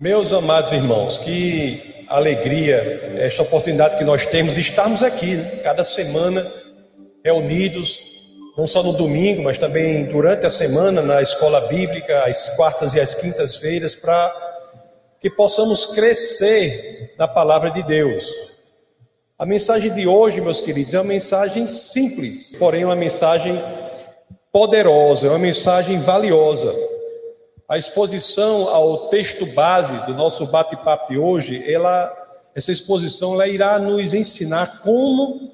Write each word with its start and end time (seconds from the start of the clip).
Meus 0.00 0.32
amados 0.32 0.72
irmãos, 0.72 1.18
que 1.18 2.04
alegria 2.08 3.16
esta 3.18 3.42
oportunidade 3.42 3.96
que 3.96 4.04
nós 4.04 4.26
temos 4.26 4.54
de 4.54 4.60
estarmos 4.60 5.02
aqui, 5.02 5.36
né? 5.36 5.60
cada 5.62 5.82
semana 5.82 6.46
reunidos, 7.24 7.98
não 8.56 8.66
só 8.66 8.82
no 8.82 8.92
domingo, 8.92 9.42
mas 9.42 9.58
também 9.58 10.04
durante 10.04 10.46
a 10.46 10.50
semana 10.50 11.02
na 11.02 11.22
escola 11.22 11.62
bíblica, 11.62 12.24
às 12.24 12.50
quartas 12.50 12.94
e 12.94 13.00
às 13.00 13.14
quintas-feiras, 13.14 13.96
para 13.96 14.32
que 15.20 15.30
possamos 15.30 15.86
crescer 15.86 17.14
na 17.18 17.26
palavra 17.26 17.70
de 17.70 17.82
Deus. 17.82 18.24
A 19.38 19.44
mensagem 19.44 19.92
de 19.92 20.06
hoje, 20.06 20.40
meus 20.40 20.60
queridos, 20.60 20.94
é 20.94 20.98
uma 20.98 21.04
mensagem 21.04 21.66
simples, 21.66 22.54
porém 22.56 22.84
uma 22.84 22.96
mensagem 22.96 23.60
poderosa, 24.52 25.26
é 25.26 25.30
uma 25.30 25.38
mensagem 25.38 25.98
valiosa. 25.98 26.72
A 27.68 27.76
exposição 27.76 28.68
ao 28.68 29.08
texto 29.08 29.44
base 29.46 30.06
do 30.06 30.14
nosso 30.14 30.46
bate-papo 30.46 31.12
de 31.12 31.18
hoje, 31.18 31.64
ela, 31.68 32.14
essa 32.54 32.70
exposição 32.70 33.34
ela 33.34 33.48
irá 33.48 33.76
nos 33.80 34.14
ensinar 34.14 34.82
como 34.82 35.50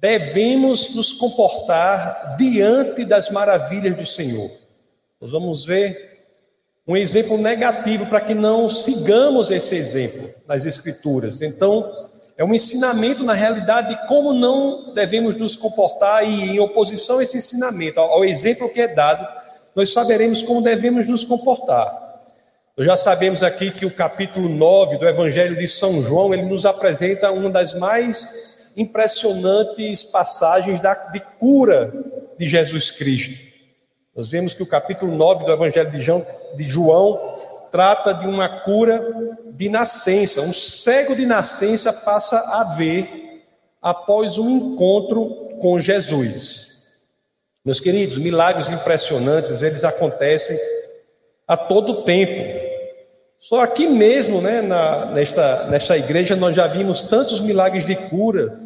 devemos 0.00 0.94
nos 0.94 1.12
comportar 1.12 2.36
diante 2.38 3.04
das 3.04 3.28
maravilhas 3.30 3.96
do 3.96 4.06
Senhor. 4.06 4.48
Nós 5.20 5.32
vamos 5.32 5.64
ver 5.64 6.22
um 6.86 6.96
exemplo 6.96 7.36
negativo 7.36 8.06
para 8.06 8.20
que 8.20 8.34
não 8.34 8.68
sigamos 8.68 9.50
esse 9.50 9.74
exemplo 9.74 10.30
nas 10.46 10.64
Escrituras. 10.64 11.42
Então, 11.42 12.08
é 12.36 12.44
um 12.44 12.54
ensinamento, 12.54 13.24
na 13.24 13.32
realidade, 13.32 13.88
de 13.88 14.06
como 14.06 14.32
não 14.32 14.94
devemos 14.94 15.34
nos 15.34 15.56
comportar, 15.56 16.24
e 16.24 16.50
em 16.50 16.60
oposição 16.60 17.18
a 17.18 17.22
esse 17.24 17.36
ensinamento, 17.36 17.98
ao 17.98 18.24
exemplo 18.24 18.72
que 18.72 18.80
é 18.80 18.86
dado, 18.86 19.37
nós 19.78 19.92
saberemos 19.92 20.42
como 20.42 20.60
devemos 20.60 21.06
nos 21.06 21.22
comportar. 21.22 21.96
Nós 22.76 22.84
já 22.84 22.96
sabemos 22.96 23.44
aqui 23.44 23.70
que 23.70 23.86
o 23.86 23.94
capítulo 23.94 24.48
9 24.48 24.96
do 24.96 25.06
Evangelho 25.06 25.56
de 25.56 25.68
São 25.68 26.02
João, 26.02 26.34
ele 26.34 26.42
nos 26.42 26.66
apresenta 26.66 27.30
uma 27.30 27.48
das 27.48 27.74
mais 27.74 28.72
impressionantes 28.76 30.02
passagens 30.02 30.80
da, 30.80 30.94
de 30.94 31.20
cura 31.38 31.94
de 32.36 32.44
Jesus 32.44 32.90
Cristo. 32.90 33.38
Nós 34.16 34.32
vemos 34.32 34.52
que 34.52 34.64
o 34.64 34.66
capítulo 34.66 35.16
9 35.16 35.44
do 35.44 35.52
Evangelho 35.52 35.92
de 35.92 36.02
João, 36.02 36.26
de 36.56 36.64
João 36.64 37.36
trata 37.70 38.12
de 38.12 38.26
uma 38.26 38.48
cura 38.62 39.00
de 39.52 39.68
nascença. 39.68 40.40
Um 40.40 40.52
cego 40.52 41.14
de 41.14 41.24
nascença 41.24 41.92
passa 41.92 42.36
a 42.36 42.64
ver 42.64 43.44
após 43.80 44.38
um 44.38 44.50
encontro 44.50 45.56
com 45.60 45.78
Jesus. 45.78 46.77
Meus 47.68 47.80
queridos, 47.80 48.16
milagres 48.16 48.70
impressionantes, 48.70 49.60
eles 49.60 49.84
acontecem 49.84 50.58
a 51.46 51.54
todo 51.54 52.02
tempo. 52.02 52.58
Só 53.38 53.60
aqui 53.60 53.86
mesmo, 53.86 54.40
né, 54.40 54.62
na, 54.62 55.04
nesta, 55.12 55.64
nesta 55.64 55.94
igreja, 55.98 56.34
nós 56.34 56.56
já 56.56 56.66
vimos 56.66 57.02
tantos 57.02 57.40
milagres 57.42 57.84
de 57.84 57.94
cura, 57.94 58.58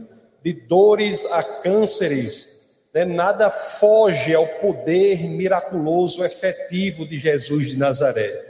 de 0.45 0.53
dores 0.53 1.27
a 1.33 1.43
cânceres. 1.43 2.87
Né, 2.95 3.05
nada 3.05 3.51
foge 3.51 4.37
ao 4.37 4.47
poder 4.47 5.29
miraculoso, 5.29 6.25
efetivo 6.25 7.05
de 7.05 7.19
Jesus 7.19 7.71
de 7.71 7.77
Nazaré. 7.77 8.41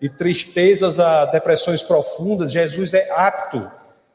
De 0.00 0.08
tristezas 0.08 1.00
a 1.00 1.24
depressões 1.24 1.82
profundas, 1.82 2.52
Jesus 2.52 2.94
é 2.94 3.10
apto, 3.10 3.68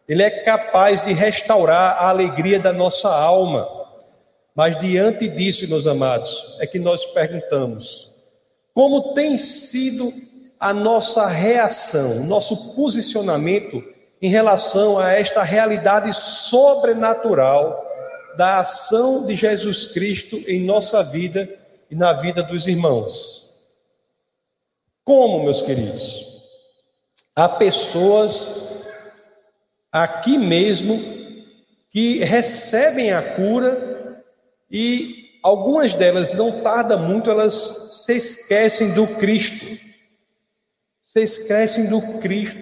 ele 0.07 0.23
é 0.23 0.29
capaz 0.29 1.03
de 1.03 1.11
restaurar 1.11 2.01
a 2.01 2.07
alegria 2.07 2.61
da 2.61 2.71
nossa 2.71 3.13
alma. 3.13 3.80
Mas 4.55 4.77
diante 4.77 5.27
disso, 5.27 5.67
meus 5.69 5.87
amados, 5.87 6.57
é 6.59 6.67
que 6.67 6.77
nós 6.77 7.05
perguntamos: 7.05 8.11
como 8.73 9.13
tem 9.13 9.37
sido 9.37 10.11
a 10.59 10.73
nossa 10.73 11.27
reação, 11.27 12.21
o 12.21 12.25
nosso 12.25 12.75
posicionamento 12.75 13.83
em 14.21 14.29
relação 14.29 14.99
a 14.99 15.11
esta 15.11 15.41
realidade 15.41 16.13
sobrenatural 16.13 17.83
da 18.37 18.59
ação 18.59 19.25
de 19.25 19.35
Jesus 19.35 19.87
Cristo 19.87 20.37
em 20.47 20.63
nossa 20.63 21.03
vida 21.03 21.49
e 21.89 21.95
na 21.95 22.13
vida 22.13 22.43
dos 22.43 22.67
irmãos? 22.67 23.49
Como, 25.03 25.43
meus 25.43 25.61
queridos? 25.61 26.27
Há 27.35 27.49
pessoas 27.49 28.83
aqui 29.91 30.37
mesmo 30.37 31.01
que 31.89 32.23
recebem 32.23 33.11
a 33.11 33.21
cura 33.21 34.00
e 34.71 35.39
algumas 35.43 35.93
delas, 35.93 36.31
não 36.33 36.61
tarda 36.61 36.97
muito, 36.97 37.29
elas 37.29 38.03
se 38.05 38.15
esquecem 38.15 38.93
do 38.93 39.05
Cristo. 39.05 39.65
Se 41.03 41.21
esquecem 41.21 41.87
do 41.87 42.01
Cristo. 42.19 42.61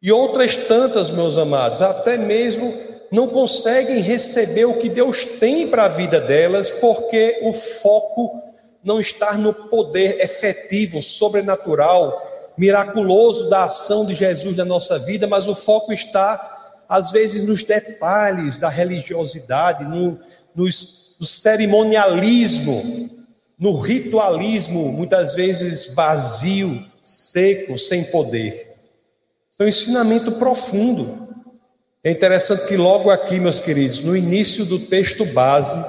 E 0.00 0.10
outras 0.10 0.56
tantas, 0.56 1.10
meus 1.10 1.36
amados, 1.36 1.82
até 1.82 2.16
mesmo 2.16 2.74
não 3.10 3.28
conseguem 3.28 4.00
receber 4.00 4.64
o 4.64 4.78
que 4.78 4.88
Deus 4.88 5.24
tem 5.24 5.68
para 5.68 5.84
a 5.84 5.88
vida 5.88 6.20
delas, 6.20 6.70
porque 6.70 7.40
o 7.42 7.52
foco 7.52 8.42
não 8.82 9.00
está 9.00 9.34
no 9.34 9.52
poder 9.52 10.20
efetivo, 10.20 11.00
sobrenatural, 11.00 12.52
miraculoso 12.56 13.48
da 13.48 13.64
ação 13.64 14.04
de 14.04 14.14
Jesus 14.14 14.56
na 14.56 14.64
nossa 14.64 14.98
vida, 14.98 15.26
mas 15.26 15.48
o 15.48 15.54
foco 15.54 15.92
está, 15.92 16.82
às 16.88 17.10
vezes, 17.10 17.46
nos 17.46 17.64
detalhes 17.64 18.58
da 18.58 18.68
religiosidade, 18.68 19.84
no, 19.84 20.18
nos, 20.54 21.16
no 21.18 21.26
cerimonialismo, 21.26 23.10
no 23.58 23.78
ritualismo, 23.78 24.92
muitas 24.92 25.34
vezes 25.34 25.86
vazio, 25.94 26.84
seco, 27.02 27.78
sem 27.78 28.04
poder. 28.04 28.76
Isso 29.50 29.62
é 29.62 29.66
um 29.66 29.68
ensinamento 29.68 30.32
profundo. 30.32 31.28
É 32.02 32.10
interessante 32.10 32.66
que 32.66 32.76
logo 32.76 33.10
aqui, 33.10 33.38
meus 33.38 33.58
queridos, 33.58 34.02
no 34.02 34.16
início 34.16 34.64
do 34.64 34.78
texto 34.78 35.24
base, 35.24 35.82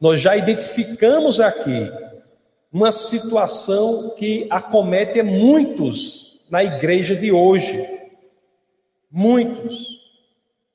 nós 0.00 0.20
já 0.20 0.36
identificamos 0.36 1.40
aqui 1.40 1.90
uma 2.72 2.90
situação 2.90 4.14
que 4.16 4.46
acomete 4.50 5.22
muitos 5.22 6.40
na 6.50 6.62
igreja 6.64 7.14
de 7.14 7.30
hoje. 7.30 7.86
Muitos. 9.10 10.01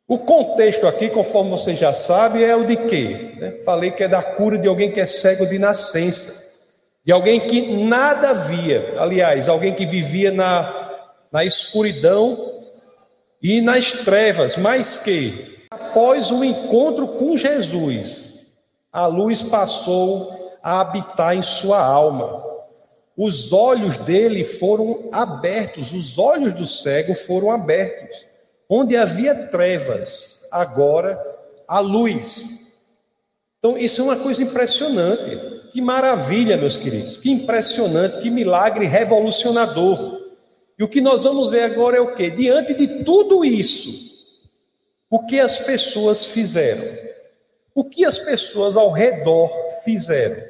O 0.07 0.17
contexto 0.17 0.87
aqui, 0.87 1.09
conforme 1.09 1.49
você 1.49 1.75
já 1.75 1.93
sabe, 1.93 2.41
é 2.41 2.55
o 2.55 2.65
de 2.65 2.77
quê? 2.77 3.35
Né? 3.37 3.51
Falei 3.65 3.91
que 3.91 4.03
é 4.03 4.07
da 4.07 4.23
cura 4.23 4.57
de 4.57 4.65
alguém 4.65 4.89
que 4.89 5.01
é 5.01 5.05
cego 5.05 5.45
de 5.45 5.59
nascença, 5.59 6.47
de 7.03 7.11
alguém 7.11 7.45
que 7.45 7.75
nada 7.75 8.33
via, 8.33 8.93
aliás, 8.97 9.49
alguém 9.49 9.75
que 9.75 9.85
vivia 9.85 10.31
na, 10.31 11.07
na 11.29 11.43
escuridão 11.43 12.37
e 13.43 13.59
nas 13.59 13.91
trevas, 13.91 14.55
mas 14.55 14.97
que, 14.97 15.67
após 15.69 16.31
o 16.31 16.41
encontro 16.41 17.09
com 17.09 17.35
Jesus, 17.35 18.55
a 18.93 19.07
luz 19.07 19.43
passou 19.43 20.57
a 20.63 20.79
habitar 20.79 21.35
em 21.35 21.41
sua 21.41 21.83
alma. 21.83 22.45
Os 23.17 23.51
olhos 23.51 23.97
dele 23.97 24.45
foram 24.45 25.09
abertos, 25.11 25.91
os 25.91 26.17
olhos 26.17 26.53
do 26.53 26.65
cego 26.65 27.13
foram 27.13 27.51
abertos. 27.51 28.26
Onde 28.69 28.97
havia 28.97 29.33
trevas, 29.47 30.43
agora 30.51 31.19
há 31.67 31.79
luz. 31.79 32.85
Então, 33.59 33.77
isso 33.77 34.01
é 34.01 34.03
uma 34.03 34.17
coisa 34.17 34.43
impressionante. 34.43 35.57
Que 35.71 35.81
maravilha, 35.81 36.57
meus 36.57 36.77
queridos. 36.77 37.17
Que 37.17 37.31
impressionante, 37.31 38.21
que 38.21 38.29
milagre 38.29 38.85
revolucionador. 38.85 40.21
E 40.77 40.83
o 40.83 40.87
que 40.87 41.01
nós 41.01 41.23
vamos 41.23 41.49
ver 41.49 41.63
agora 41.63 41.97
é 41.97 42.01
o 42.01 42.13
que? 42.13 42.29
Diante 42.29 42.73
de 42.73 43.03
tudo 43.03 43.43
isso, 43.43 44.49
o 45.09 45.25
que 45.25 45.39
as 45.39 45.57
pessoas 45.57 46.25
fizeram? 46.25 46.83
O 47.73 47.83
que 47.83 48.05
as 48.05 48.19
pessoas 48.19 48.75
ao 48.75 48.91
redor 48.91 49.49
fizeram? 49.83 50.41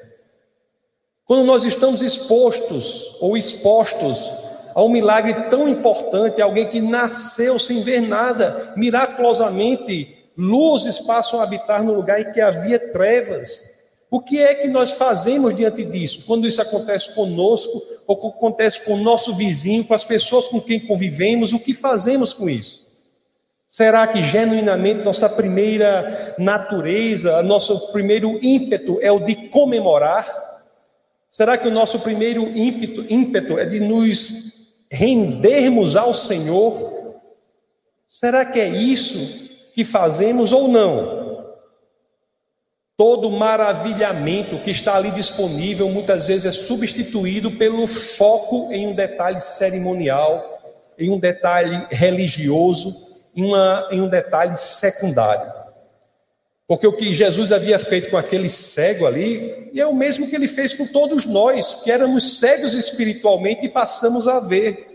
Quando 1.25 1.45
nós 1.45 1.63
estamos 1.63 2.01
expostos 2.01 3.17
ou 3.19 3.37
expostos 3.37 4.31
a 4.77 4.83
um 4.83 4.89
milagre 4.89 5.33
tão 5.49 5.67
importante, 5.67 6.39
alguém 6.39 6.67
que 6.67 6.79
nasceu 6.79 7.57
sem 7.57 7.81
ver 7.81 7.99
nada, 7.99 8.73
miraculosamente, 8.77 10.15
luzes 10.37 10.99
passam 10.99 11.39
a 11.39 11.43
habitar 11.43 11.81
no 11.81 11.95
lugar 11.95 12.21
em 12.21 12.31
que 12.31 12.39
havia 12.39 12.77
trevas. 12.77 13.63
O 14.11 14.21
que 14.21 14.39
é 14.39 14.53
que 14.53 14.67
nós 14.67 14.91
fazemos 14.91 15.55
diante 15.55 15.83
disso? 15.83 16.25
Quando 16.27 16.47
isso 16.47 16.61
acontece 16.61 17.15
conosco, 17.15 17.81
ou 18.05 18.29
acontece 18.29 18.85
com 18.85 18.93
o 18.93 19.03
nosso 19.03 19.33
vizinho, 19.33 19.83
com 19.83 19.95
as 19.95 20.05
pessoas 20.05 20.47
com 20.47 20.61
quem 20.61 20.79
convivemos, 20.79 21.53
o 21.53 21.59
que 21.59 21.73
fazemos 21.73 22.31
com 22.31 22.47
isso? 22.47 22.85
Será 23.67 24.05
que 24.05 24.21
genuinamente 24.21 25.03
nossa 25.03 25.27
primeira 25.27 26.35
natureza, 26.37 27.41
nosso 27.41 27.91
primeiro 27.91 28.37
ímpeto 28.45 28.99
é 29.01 29.11
o 29.11 29.19
de 29.19 29.49
comemorar? 29.49 30.61
Será 31.27 31.57
que 31.57 31.67
o 31.67 31.71
nosso 31.71 31.99
primeiro 32.01 32.47
ímpeto, 32.55 33.11
ímpeto 33.11 33.57
é 33.57 33.65
de 33.65 33.79
nos 33.79 34.55
rendermos 34.89 35.95
ao 35.95 36.13
Senhor? 36.13 37.21
Será 38.07 38.45
que 38.45 38.59
é 38.59 38.67
isso 38.67 39.17
que 39.73 39.83
fazemos 39.83 40.51
ou 40.51 40.67
não? 40.67 41.17
Todo 42.95 43.29
maravilhamento 43.29 44.57
que 44.57 44.71
está 44.71 44.95
ali 44.95 45.11
disponível 45.11 45.87
muitas 45.89 46.27
vezes 46.27 46.45
é 46.45 46.51
substituído 46.51 47.51
pelo 47.51 47.85
foco 47.85 48.71
em 48.71 48.87
um 48.87 48.95
detalhe 48.95 49.39
cerimonial, 49.39 50.57
em 50.97 51.11
um 51.11 51.19
detalhe 51.19 51.85
religioso, 51.91 53.07
em, 53.35 53.45
uma, 53.45 53.87
em 53.91 54.01
um 54.01 54.09
detalhe 54.09 54.57
secundário. 54.57 55.56
Porque 56.67 56.85
o 56.85 56.93
que 56.93 57.13
Jesus 57.13 57.51
havia 57.51 57.79
feito 57.79 58.09
com 58.09 58.17
aquele 58.17 58.49
cego 58.49 59.05
ali, 59.05 59.71
é 59.73 59.85
o 59.85 59.95
mesmo 59.95 60.27
que 60.27 60.35
ele 60.35 60.47
fez 60.47 60.73
com 60.73 60.85
todos 60.85 61.25
nós, 61.25 61.75
que 61.75 61.91
éramos 61.91 62.39
cegos 62.39 62.73
espiritualmente 62.73 63.65
e 63.65 63.69
passamos 63.69 64.27
a 64.27 64.39
ver. 64.41 64.85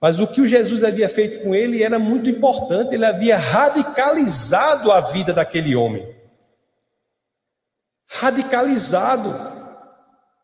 Mas 0.00 0.18
o 0.18 0.26
que 0.26 0.40
o 0.40 0.46
Jesus 0.46 0.82
havia 0.82 1.08
feito 1.08 1.42
com 1.42 1.54
ele 1.54 1.82
era 1.82 1.98
muito 1.98 2.30
importante, 2.30 2.94
ele 2.94 3.04
havia 3.04 3.36
radicalizado 3.36 4.90
a 4.90 5.00
vida 5.00 5.32
daquele 5.34 5.76
homem 5.76 6.16
radicalizado. 8.06 9.34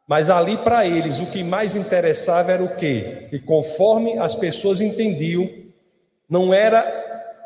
Mas 0.06 0.28
ali 0.28 0.56
para 0.58 0.86
eles 0.86 1.20
o 1.20 1.26
que 1.26 1.42
mais 1.42 1.74
interessava 1.74 2.52
era 2.52 2.62
o 2.62 2.76
quê? 2.76 3.28
Que 3.30 3.38
conforme 3.38 4.18
as 4.18 4.34
pessoas 4.34 4.80
entendiam, 4.80 5.48
não 6.28 6.52
era 6.52 6.84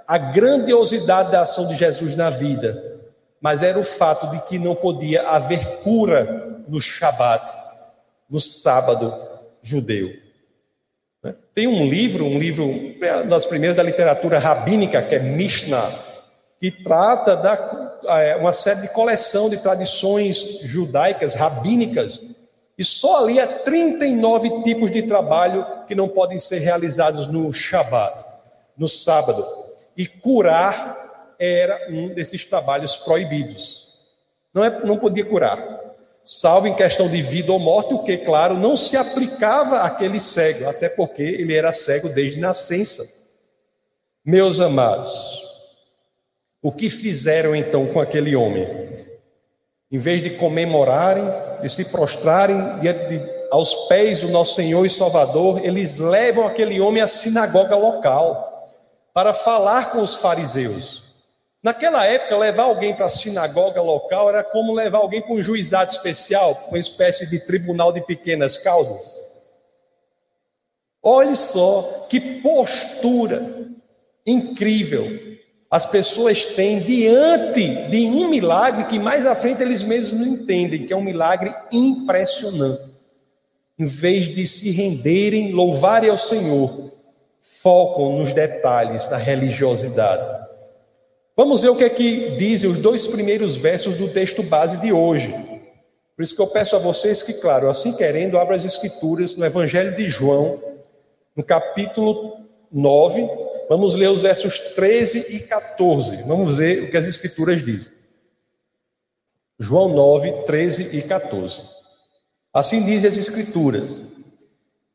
a 0.09 0.19
grandiosidade 0.19 1.31
da 1.31 1.43
ação 1.43 1.69
de 1.69 1.75
Jesus 1.75 2.17
na 2.17 2.31
vida, 2.31 2.96
mas 3.41 3.63
era 3.63 3.79
o 3.79 3.85
fato 3.85 4.29
de 4.31 4.41
que 4.43 4.59
não 4.59 4.75
podia 4.75 5.29
haver 5.29 5.81
cura 5.81 6.65
no 6.69 6.81
Shabat, 6.81 7.53
no 8.29 8.41
sábado 8.41 9.15
judeu. 9.63 10.11
Tem 11.55 11.67
um 11.67 11.89
livro, 11.89 12.25
um 12.25 12.39
livro 12.39 12.95
das 13.29 13.47
primeiras 13.47 13.77
da 13.77 13.83
literatura 13.83 14.39
rabínica, 14.39 15.03
que 15.03 15.15
é 15.15 15.19
Mishnah, 15.19 15.91
que 16.61 16.71
trata 16.71 17.37
da 17.37 17.87
é, 18.09 18.37
uma 18.37 18.53
série 18.53 18.83
de 18.83 18.89
coleção 18.89 19.49
de 19.49 19.59
tradições 19.59 20.61
judaicas, 20.63 21.35
rabínicas, 21.35 22.23
e 22.79 22.85
só 22.85 23.25
ali 23.25 23.41
há 23.41 23.47
39 23.47 24.63
tipos 24.63 24.91
de 24.91 25.03
trabalho 25.03 25.67
que 25.87 25.95
não 25.95 26.09
podem 26.09 26.39
ser 26.39 26.59
realizados 26.59 27.27
no 27.27 27.51
Shabat, 27.53 28.25
no 28.77 28.87
sábado. 28.87 29.47
E 29.97 30.07
curar 30.07 31.06
era 31.39 31.89
um 31.91 32.09
desses 32.09 32.45
trabalhos 32.45 32.97
proibidos. 32.97 33.87
Não, 34.53 34.65
é, 34.65 34.85
não 34.85 34.97
podia 34.97 35.25
curar. 35.25 35.87
Salvo 36.25 36.67
em 36.67 36.75
questão 36.75 37.09
de 37.09 37.23
vida 37.23 37.53
ou 37.53 37.59
morte, 37.59 37.95
o 37.95 38.03
que, 38.03 38.17
claro, 38.17 38.57
não 38.57 38.77
se 38.77 38.97
aplicava 38.97 39.81
àquele 39.81 40.19
cego, 40.19 40.69
até 40.69 40.89
porque 40.89 41.23
ele 41.23 41.55
era 41.55 41.73
cego 41.73 42.09
desde 42.09 42.41
nascença. 42.41 43.07
Meus 44.25 44.59
amados, 44.59 45.45
o 46.61 46.73
que 46.73 46.91
fizeram 46.91 47.55
então 47.55 47.87
com 47.87 48.01
aquele 48.01 48.35
homem? 48.35 48.67
Em 49.89 49.99
vez 49.99 50.21
de 50.21 50.31
comemorarem, 50.31 51.25
de 51.63 51.69
se 51.69 51.85
prostrarem 51.93 52.59
de, 52.81 52.91
aos 53.53 53.87
pés 53.87 54.23
do 54.23 54.29
nosso 54.29 54.57
Senhor 54.57 54.85
e 54.85 54.91
Salvador, 54.91 55.65
eles 55.65 55.97
levam 55.97 56.45
aquele 56.45 56.81
homem 56.81 57.03
à 57.03 57.07
sinagoga 57.07 57.77
local 57.77 58.69
para 59.15 59.33
falar 59.33 59.93
com 59.93 60.01
os 60.01 60.17
fariseus. 60.17 61.06
Naquela 61.63 62.07
época, 62.07 62.37
levar 62.37 62.65
alguém 62.65 62.95
para 62.95 63.07
a 63.07 63.11
sinagoga 63.11 63.83
local 63.83 64.29
era 64.29 64.45
como 64.45 64.73
levar 64.73 64.99
alguém 64.99 65.23
para 65.23 65.33
um 65.33 65.43
juizado 65.43 65.91
especial, 65.91 66.57
uma 66.69 66.79
espécie 66.79 67.27
de 67.27 67.41
tribunal 67.41 67.93
de 67.93 68.01
pequenas 68.01 68.57
causas. 68.57 69.21
Olhe 71.03 71.37
só 71.37 72.07
que 72.09 72.21
postura 72.41 73.69
incrível 74.25 75.37
as 75.71 75.85
pessoas 75.85 76.45
têm 76.45 76.79
diante 76.79 77.89
de 77.91 78.07
um 78.07 78.29
milagre 78.29 78.85
que 78.85 78.99
mais 78.99 79.27
à 79.27 79.35
frente 79.35 79.63
eles 79.63 79.83
mesmos 79.83 80.21
não 80.21 80.35
entendem, 80.35 80.87
que 80.87 80.93
é 80.93 80.97
um 80.97 81.03
milagre 81.03 81.55
impressionante. 81.73 82.95
Em 83.79 83.85
vez 83.85 84.27
de 84.27 84.47
se 84.47 84.71
renderem, 84.71 85.53
louvarem 85.53 86.09
ao 86.09 86.17
Senhor, 86.17 86.93
focam 87.41 88.17
nos 88.19 88.33
detalhes 88.33 89.07
da 89.07 89.17
religiosidade. 89.17 90.46
Vamos 91.37 91.63
ver 91.63 91.69
o 91.69 91.77
que 91.77 91.85
é 91.85 91.91
que 91.91 92.31
dizem 92.31 92.71
os 92.71 92.79
dois 92.79 93.07
primeiros 93.07 93.57
versos 93.57 93.97
do 93.97 94.09
texto 94.09 94.43
base 94.43 94.79
de 94.79 94.93
hoje. 94.93 95.35
Por 96.17 96.23
isso 96.23 96.35
que 96.35 96.41
eu 96.41 96.47
peço 96.47 96.75
a 96.75 96.79
vocês 96.79 97.23
que, 97.23 97.35
claro, 97.35 97.69
assim 97.69 97.93
querendo, 97.93 98.39
abra 98.39 98.57
as 98.57 98.65
escrituras 98.65 99.37
no 99.37 99.45
Evangelho 99.45 99.95
de 99.95 100.09
João, 100.09 100.59
no 101.37 101.45
capítulo 101.45 102.41
9, 102.73 103.29
Vamos 103.69 103.95
ler 103.95 104.09
os 104.09 104.23
versos 104.23 104.59
13 104.75 105.35
e 105.35 105.41
14. 105.41 106.23
Vamos 106.23 106.57
ver 106.57 106.85
o 106.85 106.91
que 106.91 106.97
as 106.97 107.05
Escrituras 107.05 107.65
dizem. 107.65 107.91
João 109.59 109.89
9, 109.89 110.45
13 110.45 110.97
e 110.97 111.03
14. 111.03 111.63
Assim 112.53 112.85
dizem 112.85 113.09
as 113.09 113.17
Escrituras: 113.17 114.03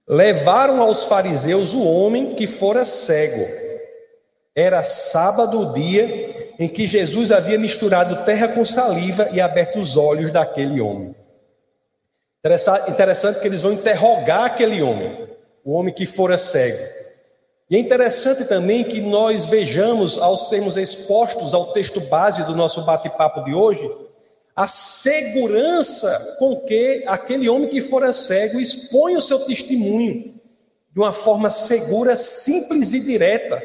Levaram 0.07 0.81
aos 0.81 1.03
fariseus 1.05 1.73
o 1.73 1.83
homem 1.83 2.33
que 2.33 2.47
fora 2.47 2.85
cego. 2.85 3.60
Era 4.55 4.83
sábado 4.83 5.61
o 5.61 5.73
dia 5.73 6.53
em 6.59 6.67
que 6.67 6.85
Jesus 6.85 7.31
havia 7.31 7.57
misturado 7.57 8.25
terra 8.25 8.49
com 8.49 8.65
saliva 8.65 9.29
e 9.31 9.39
aberto 9.39 9.79
os 9.79 9.95
olhos 9.95 10.29
daquele 10.29 10.81
homem. 10.81 11.15
Interessante 12.87 13.39
que 13.39 13.47
eles 13.47 13.61
vão 13.61 13.71
interrogar 13.71 14.45
aquele 14.45 14.81
homem, 14.81 15.29
o 15.63 15.73
homem 15.73 15.93
que 15.93 16.05
fora 16.05 16.37
cego. 16.37 16.77
E 17.69 17.75
é 17.75 17.79
interessante 17.79 18.43
também 18.43 18.83
que 18.83 18.99
nós 18.99 19.45
vejamos, 19.45 20.17
ao 20.17 20.35
sermos 20.35 20.75
expostos 20.75 21.53
ao 21.53 21.71
texto 21.71 22.01
base 22.01 22.43
do 22.43 22.53
nosso 22.53 22.81
bate-papo 22.81 23.45
de 23.45 23.53
hoje, 23.53 23.89
a 24.53 24.67
segurança 24.67 26.35
com 26.37 26.65
que 26.65 27.03
aquele 27.07 27.47
homem 27.47 27.69
que 27.69 27.81
fora 27.81 28.11
cego 28.11 28.59
expõe 28.59 29.15
o 29.15 29.21
seu 29.21 29.39
testemunho 29.45 30.33
de 30.91 30.99
uma 30.99 31.13
forma 31.13 31.49
segura, 31.49 32.17
simples 32.17 32.91
e 32.91 32.99
direta. 32.99 33.61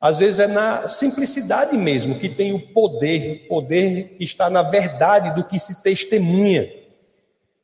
Às 0.00 0.18
vezes 0.18 0.40
é 0.40 0.46
na 0.46 0.88
simplicidade 0.88 1.76
mesmo 1.76 2.18
que 2.18 2.28
tem 2.28 2.52
o 2.52 2.60
poder, 2.72 3.44
o 3.46 3.48
poder 3.48 4.16
que 4.18 4.24
está 4.24 4.50
na 4.50 4.62
verdade 4.62 5.34
do 5.34 5.42
que 5.42 5.58
se 5.58 5.82
testemunha. 5.82 6.70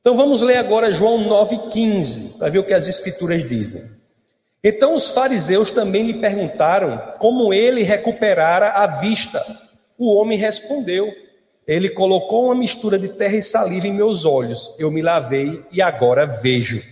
Então 0.01 0.17
vamos 0.17 0.41
ler 0.41 0.57
agora 0.57 0.93
João 0.93 1.29
9,15, 1.29 2.39
para 2.39 2.49
ver 2.49 2.59
o 2.59 2.65
que 2.65 2.73
as 2.73 2.89
Escrituras 2.89 3.47
dizem. 3.47 3.83
Então 4.65 4.95
os 4.95 5.09
fariseus 5.09 5.71
também 5.71 6.05
lhe 6.05 6.15
perguntaram 6.15 7.15
como 7.19 7.53
ele 7.53 7.83
recuperara 7.83 8.71
a 8.71 8.87
vista. 8.87 9.45
O 9.99 10.15
homem 10.15 10.39
respondeu: 10.39 11.13
Ele 11.67 11.91
colocou 11.91 12.47
uma 12.47 12.55
mistura 12.55 12.99
de 12.99 13.09
terra 13.09 13.37
e 13.37 13.43
saliva 13.43 13.87
em 13.87 13.93
meus 13.93 14.25
olhos. 14.25 14.75
Eu 14.79 14.91
me 14.91 15.03
lavei 15.03 15.65
e 15.71 15.83
agora 15.83 16.27
vejo. 16.27 16.83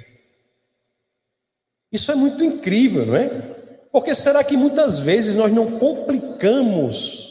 Isso 1.90 2.12
é 2.12 2.14
muito 2.14 2.44
incrível, 2.44 3.06
não 3.06 3.16
é? 3.16 3.59
Porque 3.92 4.14
será 4.14 4.44
que 4.44 4.56
muitas 4.56 5.00
vezes 5.00 5.34
nós 5.34 5.52
não 5.52 5.78
complicamos 5.78 7.30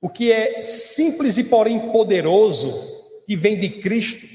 o 0.00 0.08
que 0.08 0.30
é 0.30 0.60
simples 0.60 1.38
e 1.38 1.44
porém 1.44 1.90
poderoso 1.90 2.72
que 3.26 3.34
vem 3.34 3.58
de 3.58 3.68
Cristo? 3.68 4.26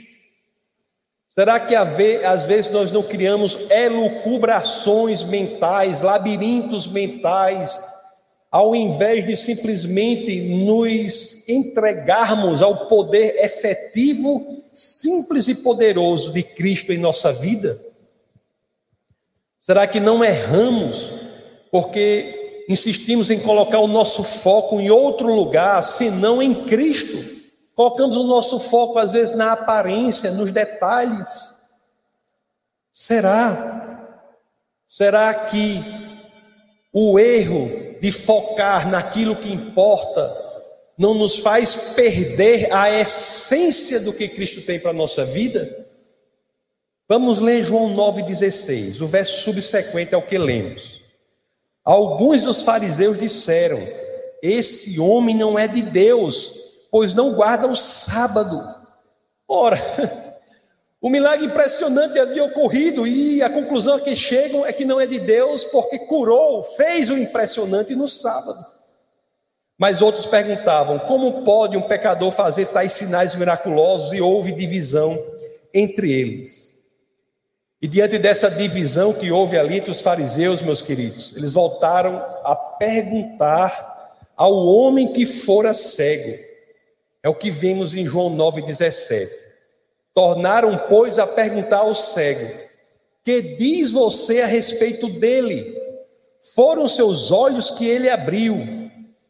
Será 1.27 1.59
que 1.59 1.75
às 1.75 2.45
vezes 2.45 2.71
nós 2.71 2.91
não 2.91 3.03
criamos 3.03 3.57
elucubrações 3.69 5.23
mentais, 5.23 6.01
labirintos 6.01 6.87
mentais, 6.87 7.79
ao 8.49 8.75
invés 8.75 9.23
de 9.23 9.35
simplesmente 9.35 10.41
nos 10.41 11.47
entregarmos 11.47 12.63
ao 12.63 12.87
poder 12.87 13.35
efetivo, 13.37 14.63
simples 14.73 15.47
e 15.47 15.53
poderoso 15.53 16.33
de 16.33 16.41
Cristo 16.41 16.91
em 16.91 16.97
nossa 16.97 17.31
vida? 17.31 17.79
Será 19.67 19.85
que 19.85 19.99
não 19.99 20.23
erramos 20.23 21.11
porque 21.69 22.63
insistimos 22.69 23.29
em 23.29 23.37
colocar 23.41 23.79
o 23.79 23.87
nosso 23.87 24.23
foco 24.23 24.79
em 24.79 24.89
outro 24.89 25.35
lugar, 25.35 25.83
senão 25.83 26.41
em 26.41 26.55
Cristo? 26.63 27.17
Colocamos 27.75 28.15
o 28.15 28.23
nosso 28.23 28.61
foco, 28.61 28.97
às 28.97 29.11
vezes, 29.11 29.35
na 29.35 29.51
aparência, 29.51 30.31
nos 30.31 30.51
detalhes. 30.51 31.53
Será? 32.93 34.07
Será 34.87 35.33
que 35.33 35.83
o 36.93 37.19
erro 37.19 37.99
de 37.99 38.09
focar 38.09 38.89
naquilo 38.89 39.35
que 39.35 39.51
importa 39.51 40.33
não 40.97 41.13
nos 41.13 41.39
faz 41.39 41.93
perder 41.93 42.73
a 42.73 42.89
essência 42.89 43.99
do 43.99 44.13
que 44.13 44.29
Cristo 44.29 44.61
tem 44.61 44.79
para 44.79 44.91
a 44.91 44.93
nossa 44.93 45.25
vida? 45.25 45.86
Vamos 47.09 47.39
ler 47.39 47.63
João 47.63 47.95
9,16, 47.95 48.99
o 49.01 49.07
verso 49.07 49.43
subsequente 49.43 50.13
ao 50.13 50.21
que 50.21 50.37
lemos. 50.37 51.01
Alguns 51.83 52.43
dos 52.43 52.63
fariseus 52.63 53.17
disseram: 53.17 53.79
Esse 54.43 54.99
homem 54.99 55.33
não 55.33 55.57
é 55.57 55.69
de 55.69 55.81
Deus, 55.81 56.51
pois 56.91 57.13
não 57.13 57.33
guarda 57.33 57.65
o 57.65 57.77
sábado. 57.77 58.61
Ora, 59.47 59.79
o 60.99 61.09
milagre 61.09 61.45
impressionante 61.45 62.19
havia 62.19 62.43
ocorrido 62.43 63.07
e 63.07 63.41
a 63.41 63.49
conclusão 63.49 63.95
a 63.95 64.01
que 64.01 64.13
chegam 64.13 64.65
é 64.65 64.73
que 64.73 64.83
não 64.83 64.99
é 64.99 65.07
de 65.07 65.17
Deus, 65.17 65.63
porque 65.63 65.99
curou, 65.99 66.61
fez 66.61 67.09
o 67.09 67.17
impressionante 67.17 67.95
no 67.95 68.09
sábado. 68.09 68.59
Mas 69.77 70.01
outros 70.01 70.25
perguntavam: 70.25 70.99
como 70.99 71.45
pode 71.45 71.77
um 71.77 71.87
pecador 71.87 72.33
fazer 72.33 72.65
tais 72.65 72.91
sinais 72.91 73.33
miraculosos? 73.33 74.11
E 74.11 74.19
houve 74.19 74.51
divisão 74.51 75.17
entre 75.73 76.11
eles. 76.11 76.76
E 77.79 77.87
diante 77.87 78.17
dessa 78.17 78.49
divisão 78.49 79.13
que 79.13 79.31
houve 79.31 79.57
ali 79.57 79.77
entre 79.77 79.91
os 79.91 80.01
fariseus, 80.01 80.63
meus 80.63 80.81
queridos, 80.81 81.35
eles 81.35 81.53
voltaram 81.53 82.15
a 82.43 82.55
perguntar 82.55 84.15
ao 84.35 84.53
homem 84.53 85.13
que 85.13 85.25
fora 85.25 85.73
cego. 85.73 86.37
É 87.21 87.29
o 87.29 87.35
que 87.35 87.51
vemos 87.51 87.93
em 87.93 88.07
João 88.07 88.35
9,17. 88.35 89.29
Tornaram, 90.11 90.75
pois, 90.89 91.19
a 91.19 91.27
perguntar 91.27 91.79
ao 91.79 91.93
cego: 91.93 92.51
Que 93.23 93.41
diz 93.41 93.91
você 93.91 94.41
a 94.41 94.47
respeito 94.47 95.07
dele? 95.07 95.75
Foram 96.55 96.87
seus 96.87 97.31
olhos 97.31 97.69
que 97.69 97.87
ele 97.87 98.09
abriu. 98.09 98.57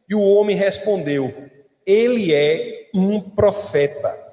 E 0.08 0.14
o 0.14 0.22
homem 0.22 0.56
respondeu: 0.56 1.34
Ele 1.84 2.32
é 2.32 2.88
um 2.94 3.20
profeta. 3.20 4.27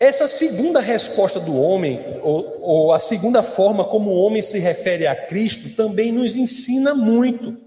Essa 0.00 0.28
segunda 0.28 0.78
resposta 0.78 1.40
do 1.40 1.60
homem, 1.60 2.20
ou, 2.22 2.56
ou, 2.60 2.92
a 2.92 3.00
segunda 3.00 3.42
forma 3.42 3.84
como 3.84 4.10
o 4.10 4.20
homem 4.20 4.40
se 4.40 4.60
refere 4.60 5.08
a 5.08 5.16
Cristo, 5.16 5.70
também 5.70 6.12
nos 6.12 6.36
ensina 6.36 6.94
muito. 6.94 7.58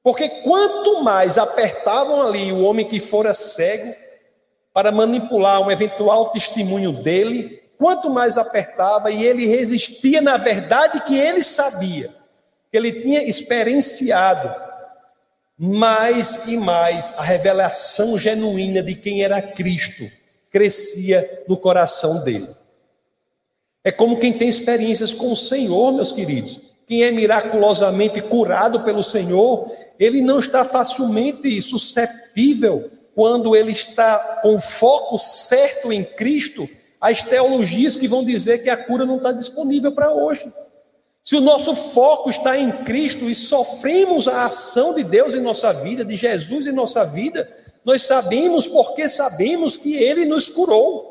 Porque 0.00 0.28
quanto 0.42 1.02
mais 1.02 1.38
apertavam 1.38 2.22
ali 2.22 2.52
o 2.52 2.62
homem 2.62 2.86
que 2.86 3.00
fora 3.00 3.34
cego, 3.34 3.92
para 4.72 4.92
manipular 4.92 5.60
um 5.60 5.72
eventual 5.72 6.30
testemunho 6.30 6.92
dele, 6.92 7.60
quanto 7.76 8.08
mais 8.08 8.38
apertava 8.38 9.10
e 9.10 9.24
ele 9.24 9.44
resistia 9.46 10.20
na 10.20 10.36
verdade 10.36 11.00
que 11.00 11.18
ele 11.18 11.42
sabia, 11.42 12.08
que 12.70 12.76
ele 12.76 13.00
tinha 13.00 13.24
experienciado, 13.24 14.54
mais 15.58 16.46
e 16.46 16.56
mais 16.56 17.12
a 17.18 17.22
revelação 17.22 18.16
genuína 18.16 18.84
de 18.84 18.94
quem 18.94 19.24
era 19.24 19.42
Cristo 19.42 20.19
crescia 20.50 21.44
no 21.48 21.56
coração 21.56 22.24
dele. 22.24 22.48
É 23.82 23.90
como 23.90 24.18
quem 24.18 24.32
tem 24.32 24.48
experiências 24.48 25.14
com 25.14 25.32
o 25.32 25.36
Senhor, 25.36 25.92
meus 25.92 26.12
queridos. 26.12 26.60
Quem 26.86 27.04
é 27.04 27.10
miraculosamente 27.10 28.20
curado 28.20 28.82
pelo 28.82 29.02
Senhor, 29.02 29.70
ele 29.98 30.20
não 30.20 30.38
está 30.38 30.64
facilmente 30.64 31.60
susceptível 31.62 32.90
quando 33.14 33.54
ele 33.54 33.72
está 33.72 34.40
com 34.42 34.58
foco 34.58 35.18
certo 35.18 35.92
em 35.92 36.02
Cristo, 36.02 36.68
as 37.00 37.22
teologias 37.22 37.96
que 37.96 38.08
vão 38.08 38.24
dizer 38.24 38.62
que 38.62 38.70
a 38.70 38.76
cura 38.76 39.06
não 39.06 39.16
está 39.16 39.32
disponível 39.32 39.92
para 39.92 40.12
hoje. 40.12 40.52
Se 41.22 41.36
o 41.36 41.40
nosso 41.40 41.76
foco 41.76 42.28
está 42.28 42.58
em 42.58 42.72
Cristo 42.72 43.28
e 43.30 43.34
sofremos 43.34 44.26
a 44.26 44.46
ação 44.46 44.94
de 44.94 45.04
Deus 45.04 45.34
em 45.34 45.40
nossa 45.40 45.72
vida, 45.72 46.04
de 46.04 46.16
Jesus 46.16 46.66
em 46.66 46.72
nossa 46.72 47.04
vida, 47.04 47.48
nós 47.84 48.02
sabemos 48.02 48.66
porque 48.66 49.08
sabemos 49.08 49.76
que 49.76 49.94
Ele 49.94 50.26
nos 50.26 50.48
curou. 50.48 51.10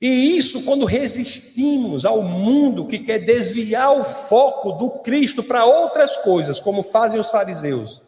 E 0.00 0.36
isso, 0.36 0.64
quando 0.64 0.84
resistimos 0.84 2.04
ao 2.04 2.22
mundo 2.22 2.86
que 2.86 2.98
quer 2.98 3.20
desviar 3.20 3.96
o 3.96 4.02
foco 4.02 4.72
do 4.72 4.90
Cristo 4.90 5.44
para 5.44 5.64
outras 5.64 6.16
coisas, 6.16 6.58
como 6.58 6.82
fazem 6.82 7.20
os 7.20 7.30
fariseus, 7.30 8.02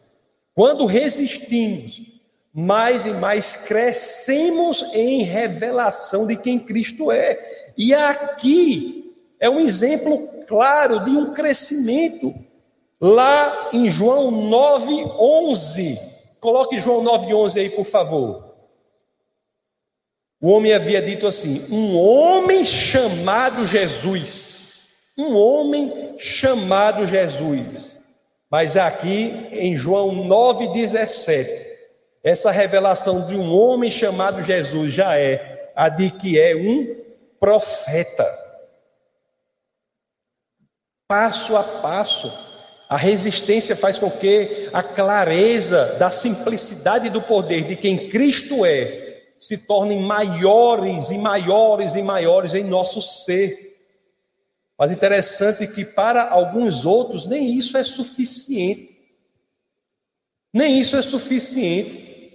quando 0.54 0.86
resistimos, 0.86 2.02
mais 2.52 3.04
e 3.04 3.10
mais 3.10 3.56
crescemos 3.56 4.82
em 4.92 5.22
revelação 5.22 6.26
de 6.26 6.36
quem 6.36 6.58
Cristo 6.58 7.10
é. 7.10 7.38
E 7.76 7.92
aqui 7.92 9.12
é 9.40 9.50
um 9.50 9.58
exemplo 9.58 10.16
claro 10.46 11.04
de 11.04 11.10
um 11.10 11.32
crescimento. 11.32 12.32
Lá 13.00 13.70
em 13.72 13.90
João 13.90 14.30
9:11, 14.30 15.98
coloque 16.44 16.78
João 16.78 17.02
9:11 17.02 17.58
aí, 17.58 17.70
por 17.70 17.86
favor. 17.86 18.54
O 20.38 20.50
homem 20.50 20.74
havia 20.74 21.00
dito 21.00 21.26
assim: 21.26 21.66
um 21.72 21.96
homem 21.98 22.62
chamado 22.62 23.64
Jesus. 23.64 25.14
Um 25.16 25.34
homem 25.34 26.16
chamado 26.18 27.06
Jesus. 27.06 27.98
Mas 28.50 28.76
aqui 28.76 29.48
em 29.52 29.74
João 29.74 30.10
9,17, 30.28 31.48
essa 32.22 32.50
revelação 32.50 33.26
de 33.26 33.34
um 33.34 33.50
homem 33.50 33.90
chamado 33.90 34.42
Jesus 34.42 34.92
já 34.92 35.18
é 35.18 35.72
a 35.74 35.88
de 35.88 36.10
que 36.10 36.38
é 36.38 36.54
um 36.54 36.94
profeta 37.40 38.44
passo 41.08 41.56
a 41.56 41.62
passo. 41.62 42.43
A 42.88 42.96
resistência 42.96 43.74
faz 43.74 43.98
com 43.98 44.10
que 44.10 44.68
a 44.72 44.82
clareza 44.82 45.96
da 45.98 46.10
simplicidade 46.10 47.08
do 47.08 47.22
poder 47.22 47.64
de 47.64 47.76
quem 47.76 48.08
Cristo 48.08 48.64
é 48.64 49.22
se 49.38 49.58
tornem 49.58 50.00
maiores 50.00 51.10
e 51.10 51.18
maiores 51.18 51.94
e 51.94 52.02
maiores 52.02 52.54
em 52.54 52.64
nosso 52.64 53.00
ser. 53.00 53.76
Mas 54.78 54.92
interessante 54.92 55.66
que 55.66 55.84
para 55.84 56.28
alguns 56.28 56.84
outros 56.84 57.26
nem 57.26 57.52
isso 57.56 57.76
é 57.76 57.84
suficiente. 57.84 58.90
Nem 60.52 60.78
isso 60.78 60.96
é 60.96 61.02
suficiente. 61.02 62.32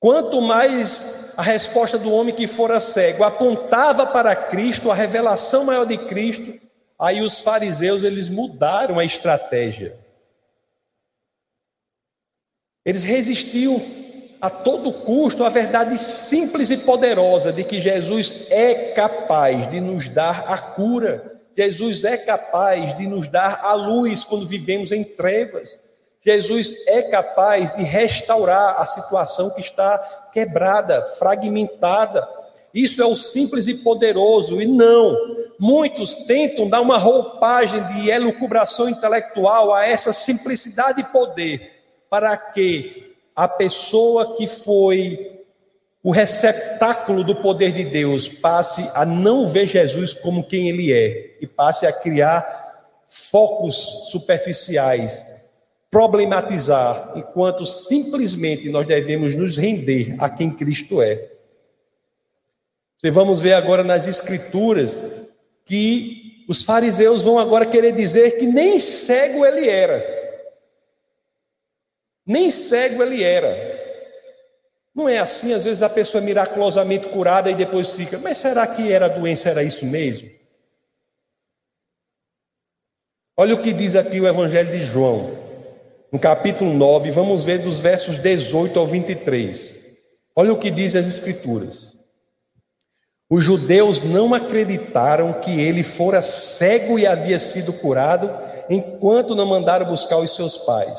Quanto 0.00 0.40
mais 0.40 1.32
a 1.36 1.42
resposta 1.42 1.98
do 1.98 2.12
homem 2.12 2.34
que 2.34 2.46
fora 2.46 2.80
cego 2.80 3.24
apontava 3.24 4.06
para 4.06 4.34
Cristo, 4.34 4.90
a 4.90 4.94
revelação 4.94 5.64
maior 5.64 5.86
de 5.86 5.96
Cristo, 5.96 6.54
Aí 6.98 7.20
os 7.20 7.40
fariseus 7.40 8.02
eles 8.02 8.28
mudaram 8.28 8.98
a 8.98 9.04
estratégia. 9.04 9.96
Eles 12.84 13.02
resistiam 13.02 13.80
a 14.40 14.48
todo 14.48 14.92
custo 14.92 15.44
à 15.44 15.48
verdade 15.48 15.98
simples 15.98 16.70
e 16.70 16.78
poderosa 16.78 17.52
de 17.52 17.64
que 17.64 17.80
Jesus 17.80 18.46
é 18.50 18.92
capaz 18.92 19.68
de 19.68 19.80
nos 19.80 20.08
dar 20.08 20.44
a 20.46 20.58
cura. 20.58 21.40
Jesus 21.56 22.04
é 22.04 22.16
capaz 22.16 22.96
de 22.96 23.06
nos 23.06 23.28
dar 23.28 23.60
a 23.62 23.74
luz 23.74 24.24
quando 24.24 24.46
vivemos 24.46 24.92
em 24.92 25.02
trevas. 25.02 25.78
Jesus 26.24 26.86
é 26.86 27.02
capaz 27.02 27.74
de 27.74 27.82
restaurar 27.82 28.80
a 28.80 28.86
situação 28.86 29.50
que 29.50 29.60
está 29.60 29.98
quebrada, 30.32 31.04
fragmentada. 31.18 32.26
Isso 32.72 33.02
é 33.02 33.06
o 33.06 33.16
simples 33.16 33.66
e 33.68 33.74
poderoso, 33.74 34.60
e 34.60 34.66
não. 34.66 35.16
Muitos 35.58 36.14
tentam 36.14 36.68
dar 36.68 36.80
uma 36.80 36.98
roupagem 36.98 37.82
de 37.94 38.10
elucubração 38.10 38.88
intelectual 38.88 39.74
a 39.74 39.84
essa 39.86 40.12
simplicidade 40.12 41.00
e 41.00 41.04
poder, 41.04 41.72
para 42.08 42.36
que 42.36 43.14
a 43.34 43.48
pessoa 43.48 44.36
que 44.36 44.46
foi 44.46 45.38
o 46.02 46.10
receptáculo 46.10 47.24
do 47.24 47.36
poder 47.36 47.72
de 47.72 47.84
Deus 47.84 48.28
passe 48.28 48.88
a 48.94 49.04
não 49.04 49.46
ver 49.46 49.66
Jesus 49.66 50.14
como 50.14 50.44
quem 50.44 50.68
ele 50.68 50.92
é 50.92 51.36
e 51.40 51.46
passe 51.46 51.86
a 51.86 51.92
criar 51.92 52.68
focos 53.06 54.10
superficiais, 54.10 55.24
problematizar, 55.90 57.14
enquanto 57.16 57.64
simplesmente 57.66 58.68
nós 58.68 58.86
devemos 58.86 59.34
nos 59.34 59.56
render 59.56 60.14
a 60.18 60.28
quem 60.28 60.50
Cristo 60.50 61.02
é. 61.02 61.37
Você 62.98 63.12
vamos 63.12 63.40
ver 63.40 63.52
agora 63.52 63.84
nas 63.84 64.08
Escrituras 64.08 65.00
que 65.64 66.44
os 66.48 66.64
fariseus 66.64 67.22
vão 67.22 67.38
agora 67.38 67.64
querer 67.64 67.92
dizer 67.92 68.38
que 68.38 68.46
nem 68.46 68.76
cego 68.78 69.46
ele 69.46 69.68
era. 69.68 70.04
Nem 72.26 72.50
cego 72.50 73.02
ele 73.02 73.22
era. 73.22 73.78
Não 74.92 75.08
é 75.08 75.18
assim, 75.18 75.52
às 75.52 75.64
vezes 75.64 75.80
a 75.80 75.88
pessoa 75.88 76.20
é 76.20 76.24
miraculosamente 76.24 77.06
curada 77.06 77.48
e 77.48 77.54
depois 77.54 77.92
fica, 77.92 78.18
mas 78.18 78.38
será 78.38 78.66
que 78.66 78.92
era 78.92 79.06
a 79.06 79.08
doença, 79.08 79.48
era 79.48 79.62
isso 79.62 79.86
mesmo? 79.86 80.28
Olha 83.36 83.54
o 83.54 83.62
que 83.62 83.72
diz 83.72 83.94
aqui 83.94 84.20
o 84.20 84.26
Evangelho 84.26 84.72
de 84.72 84.82
João, 84.82 85.38
no 86.10 86.18
capítulo 86.18 86.72
9, 86.74 87.12
vamos 87.12 87.44
ver 87.44 87.60
dos 87.60 87.78
versos 87.78 88.18
18 88.18 88.76
ao 88.76 88.86
23. 88.86 89.78
Olha 90.34 90.52
o 90.52 90.58
que 90.58 90.70
diz 90.70 90.96
as 90.96 91.06
Escrituras. 91.06 91.97
Os 93.30 93.44
judeus 93.44 94.02
não 94.02 94.32
acreditaram 94.32 95.34
que 95.34 95.60
ele 95.60 95.82
fora 95.82 96.22
cego 96.22 96.98
e 96.98 97.06
havia 97.06 97.38
sido 97.38 97.74
curado, 97.74 98.30
enquanto 98.70 99.34
não 99.34 99.44
mandaram 99.44 99.86
buscar 99.86 100.16
os 100.16 100.34
seus 100.34 100.56
pais. 100.56 100.98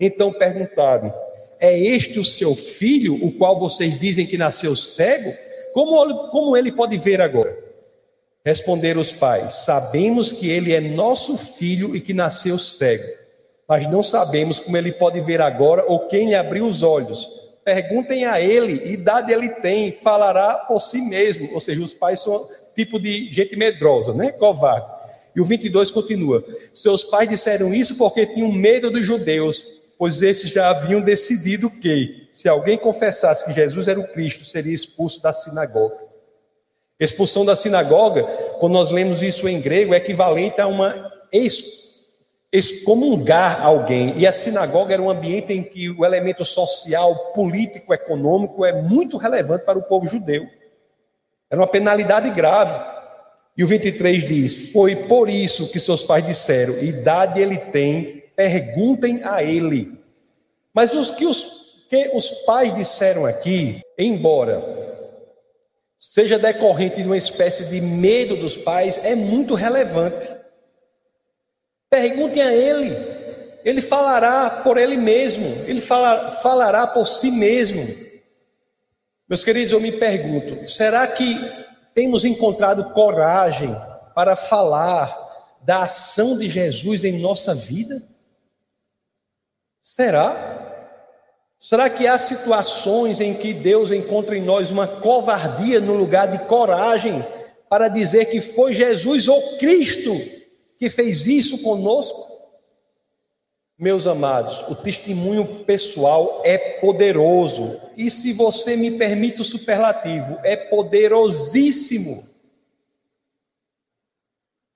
Então 0.00 0.32
perguntaram: 0.32 1.14
É 1.60 1.78
este 1.78 2.18
o 2.18 2.24
seu 2.24 2.56
filho, 2.56 3.14
o 3.24 3.30
qual 3.30 3.56
vocês 3.56 3.96
dizem 3.96 4.26
que 4.26 4.36
nasceu 4.36 4.74
cego? 4.74 5.32
Como, 5.72 6.28
como 6.30 6.56
ele 6.56 6.72
pode 6.72 6.98
ver 6.98 7.20
agora? 7.20 7.56
Responderam 8.44 9.00
os 9.00 9.12
pais: 9.12 9.64
Sabemos 9.64 10.32
que 10.32 10.50
ele 10.50 10.74
é 10.74 10.80
nosso 10.80 11.38
filho 11.38 11.94
e 11.94 12.00
que 12.00 12.12
nasceu 12.12 12.58
cego, 12.58 13.06
mas 13.68 13.86
não 13.86 14.02
sabemos 14.02 14.58
como 14.58 14.76
ele 14.76 14.90
pode 14.90 15.20
ver 15.20 15.40
agora 15.40 15.84
ou 15.86 16.08
quem 16.08 16.26
lhe 16.26 16.34
abriu 16.34 16.66
os 16.66 16.82
olhos. 16.82 17.41
Perguntem 17.64 18.24
a 18.24 18.40
ele, 18.40 18.92
idade 18.92 19.32
ele 19.32 19.48
tem, 19.48 19.92
falará 19.92 20.56
por 20.56 20.80
si 20.80 21.00
mesmo. 21.00 21.48
Ou 21.52 21.60
seja, 21.60 21.80
os 21.80 21.94
pais 21.94 22.20
são 22.20 22.48
tipo 22.74 22.98
de 22.98 23.32
gente 23.32 23.54
medrosa, 23.56 24.12
né? 24.12 24.32
Covarde. 24.32 24.86
E 25.34 25.40
o 25.40 25.44
22 25.44 25.90
continua: 25.90 26.44
Seus 26.74 27.04
pais 27.04 27.28
disseram 27.28 27.72
isso 27.72 27.96
porque 27.96 28.26
tinham 28.26 28.50
medo 28.50 28.90
dos 28.90 29.06
judeus, 29.06 29.64
pois 29.98 30.22
esses 30.22 30.50
já 30.50 30.70
haviam 30.70 31.00
decidido 31.00 31.70
que, 31.70 32.28
se 32.32 32.48
alguém 32.48 32.76
confessasse 32.76 33.44
que 33.44 33.52
Jesus 33.52 33.86
era 33.86 34.00
o 34.00 34.08
Cristo, 34.08 34.44
seria 34.44 34.74
expulso 34.74 35.22
da 35.22 35.32
sinagoga. 35.32 35.96
Expulsão 36.98 37.44
da 37.44 37.56
sinagoga, 37.56 38.22
quando 38.58 38.74
nós 38.74 38.90
lemos 38.90 39.22
isso 39.22 39.48
em 39.48 39.60
grego, 39.60 39.94
é 39.94 39.96
equivalente 39.96 40.60
a 40.60 40.66
uma 40.66 41.12
excomungar 42.52 43.64
alguém. 43.64 44.18
E 44.18 44.26
a 44.26 44.32
sinagoga 44.32 44.92
era 44.92 45.02
um 45.02 45.10
ambiente 45.10 45.52
em 45.52 45.62
que 45.64 45.88
o 45.90 46.04
elemento 46.04 46.44
social, 46.44 47.32
político, 47.32 47.94
econômico 47.94 48.64
é 48.64 48.82
muito 48.82 49.16
relevante 49.16 49.64
para 49.64 49.78
o 49.78 49.82
povo 49.82 50.06
judeu. 50.06 50.46
Era 51.50 51.60
uma 51.60 51.66
penalidade 51.66 52.28
grave. 52.30 52.78
E 53.56 53.64
o 53.64 53.66
23 53.66 54.24
diz: 54.24 54.72
Foi 54.72 54.94
por 54.94 55.28
isso 55.28 55.70
que 55.72 55.80
seus 55.80 56.04
pais 56.04 56.26
disseram: 56.26 56.78
Idade 56.82 57.40
ele 57.40 57.56
tem, 57.56 58.24
perguntem 58.36 59.22
a 59.24 59.42
ele. 59.42 59.98
Mas 60.74 60.94
os 60.94 61.10
que 61.10 61.24
os, 61.24 61.86
que 61.88 62.10
os 62.14 62.28
pais 62.46 62.74
disseram 62.74 63.24
aqui, 63.26 63.80
embora 63.98 64.80
seja 65.98 66.38
decorrente 66.38 66.96
de 66.96 67.04
uma 67.04 67.16
espécie 67.16 67.66
de 67.66 67.80
medo 67.80 68.36
dos 68.36 68.56
pais, 68.56 68.98
é 69.04 69.14
muito 69.14 69.54
relevante. 69.54 70.41
Perguntem 71.92 72.42
a 72.42 72.54
ele, 72.54 72.96
ele 73.62 73.82
falará 73.82 74.48
por 74.48 74.78
ele 74.78 74.96
mesmo, 74.96 75.44
ele 75.66 75.78
falará 75.78 76.86
por 76.86 77.06
si 77.06 77.30
mesmo. 77.30 77.86
Meus 79.28 79.44
queridos, 79.44 79.72
eu 79.72 79.78
me 79.78 79.92
pergunto: 79.92 80.66
será 80.66 81.06
que 81.06 81.38
temos 81.92 82.24
encontrado 82.24 82.94
coragem 82.94 83.76
para 84.14 84.34
falar 84.34 85.14
da 85.60 85.82
ação 85.82 86.38
de 86.38 86.48
Jesus 86.48 87.04
em 87.04 87.20
nossa 87.20 87.54
vida? 87.54 88.02
Será? 89.82 90.80
Será 91.58 91.90
que 91.90 92.06
há 92.06 92.18
situações 92.18 93.20
em 93.20 93.34
que 93.34 93.52
Deus 93.52 93.90
encontra 93.90 94.34
em 94.34 94.42
nós 94.42 94.70
uma 94.70 94.88
covardia 94.88 95.78
no 95.78 95.92
lugar 95.92 96.28
de 96.28 96.38
coragem 96.46 97.22
para 97.68 97.88
dizer 97.88 98.30
que 98.30 98.40
foi 98.40 98.72
Jesus 98.72 99.28
ou 99.28 99.58
Cristo 99.58 100.41
que 100.82 100.90
fez 100.90 101.28
isso 101.28 101.62
conosco? 101.62 102.26
Meus 103.78 104.04
amados, 104.04 104.62
o 104.62 104.74
testemunho 104.74 105.64
pessoal 105.64 106.42
é 106.44 106.58
poderoso, 106.80 107.80
e 107.96 108.10
se 108.10 108.32
você 108.32 108.74
me 108.74 108.90
permite 108.98 109.40
o 109.40 109.44
superlativo, 109.44 110.40
é 110.42 110.56
poderosíssimo. 110.56 112.24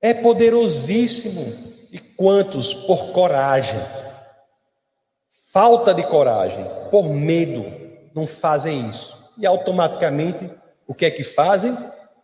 É 0.01 0.15
poderosíssimo. 0.15 1.43
E 1.91 1.99
quantos 1.99 2.73
por 2.73 3.11
coragem? 3.11 3.81
falta 5.53 5.93
de 5.93 6.05
coragem, 6.05 6.65
por 6.91 7.09
medo, 7.09 7.65
não 8.15 8.29
fazem 8.29 8.89
isso. 8.91 9.17
E 9.37 9.45
automaticamente, 9.45 10.49
o 10.87 10.95
que 10.95 11.07
é 11.07 11.11
que 11.11 11.25
fazem? 11.25 11.77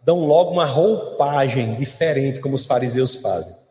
Dão 0.05 0.25
logo 0.25 0.53
uma 0.53 0.67
roupagem 0.67 1.75
diferente, 1.75 2.41
como 2.41 2.55
os 2.55 2.67
fariseus 2.67 3.17
fazem. 3.17 3.62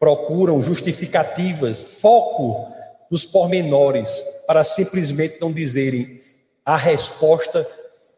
Procuram 0.00 0.60
justificativas, 0.60 2.00
foco 2.00 2.72
nos 3.08 3.24
pormenores, 3.24 4.10
para 4.48 4.64
simplesmente 4.64 5.40
não 5.40 5.52
dizerem 5.52 6.18
a 6.64 6.76
resposta 6.76 7.68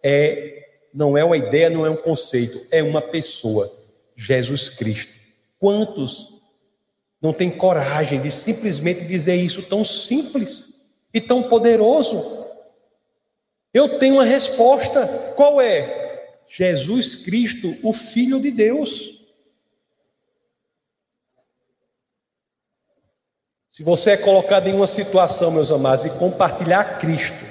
é 0.02 0.60
não 0.94 1.16
é 1.16 1.24
uma 1.24 1.36
ideia, 1.36 1.70
não 1.70 1.86
é 1.86 1.90
um 1.90 1.96
conceito, 1.96 2.66
é 2.70 2.82
uma 2.82 3.00
pessoa, 3.00 3.70
Jesus 4.14 4.68
Cristo. 4.68 5.12
Quantos 5.58 6.32
não 7.22 7.32
tem 7.32 7.50
coragem 7.50 8.20
de 8.20 8.32
simplesmente 8.32 9.04
dizer 9.04 9.36
isso 9.36 9.62
tão 9.62 9.84
simples 9.84 10.90
e 11.14 11.20
tão 11.20 11.44
poderoso. 11.44 12.44
Eu 13.72 13.98
tenho 14.00 14.14
uma 14.14 14.24
resposta. 14.24 15.06
Qual 15.36 15.60
é? 15.60 16.30
Jesus 16.48 17.14
Cristo, 17.14 17.74
o 17.84 17.92
Filho 17.92 18.40
de 18.40 18.50
Deus. 18.50 19.21
Se 23.72 23.82
você 23.82 24.10
é 24.10 24.16
colocado 24.18 24.68
em 24.68 24.74
uma 24.74 24.86
situação, 24.86 25.50
meus 25.50 25.72
amados, 25.72 26.04
de 26.04 26.10
compartilhar 26.18 26.98
Cristo 26.98 27.42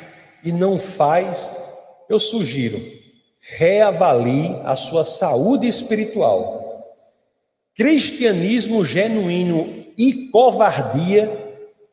e 0.44 0.52
não 0.52 0.78
faz, 0.78 1.50
eu 2.08 2.20
sugiro, 2.20 2.80
reavalie 3.40 4.56
a 4.64 4.76
sua 4.76 5.04
saúde 5.04 5.68
espiritual 5.68 6.62
Cristianismo 7.74 8.86
genuíno 8.86 9.92
e 9.98 10.28
covardia 10.28 11.40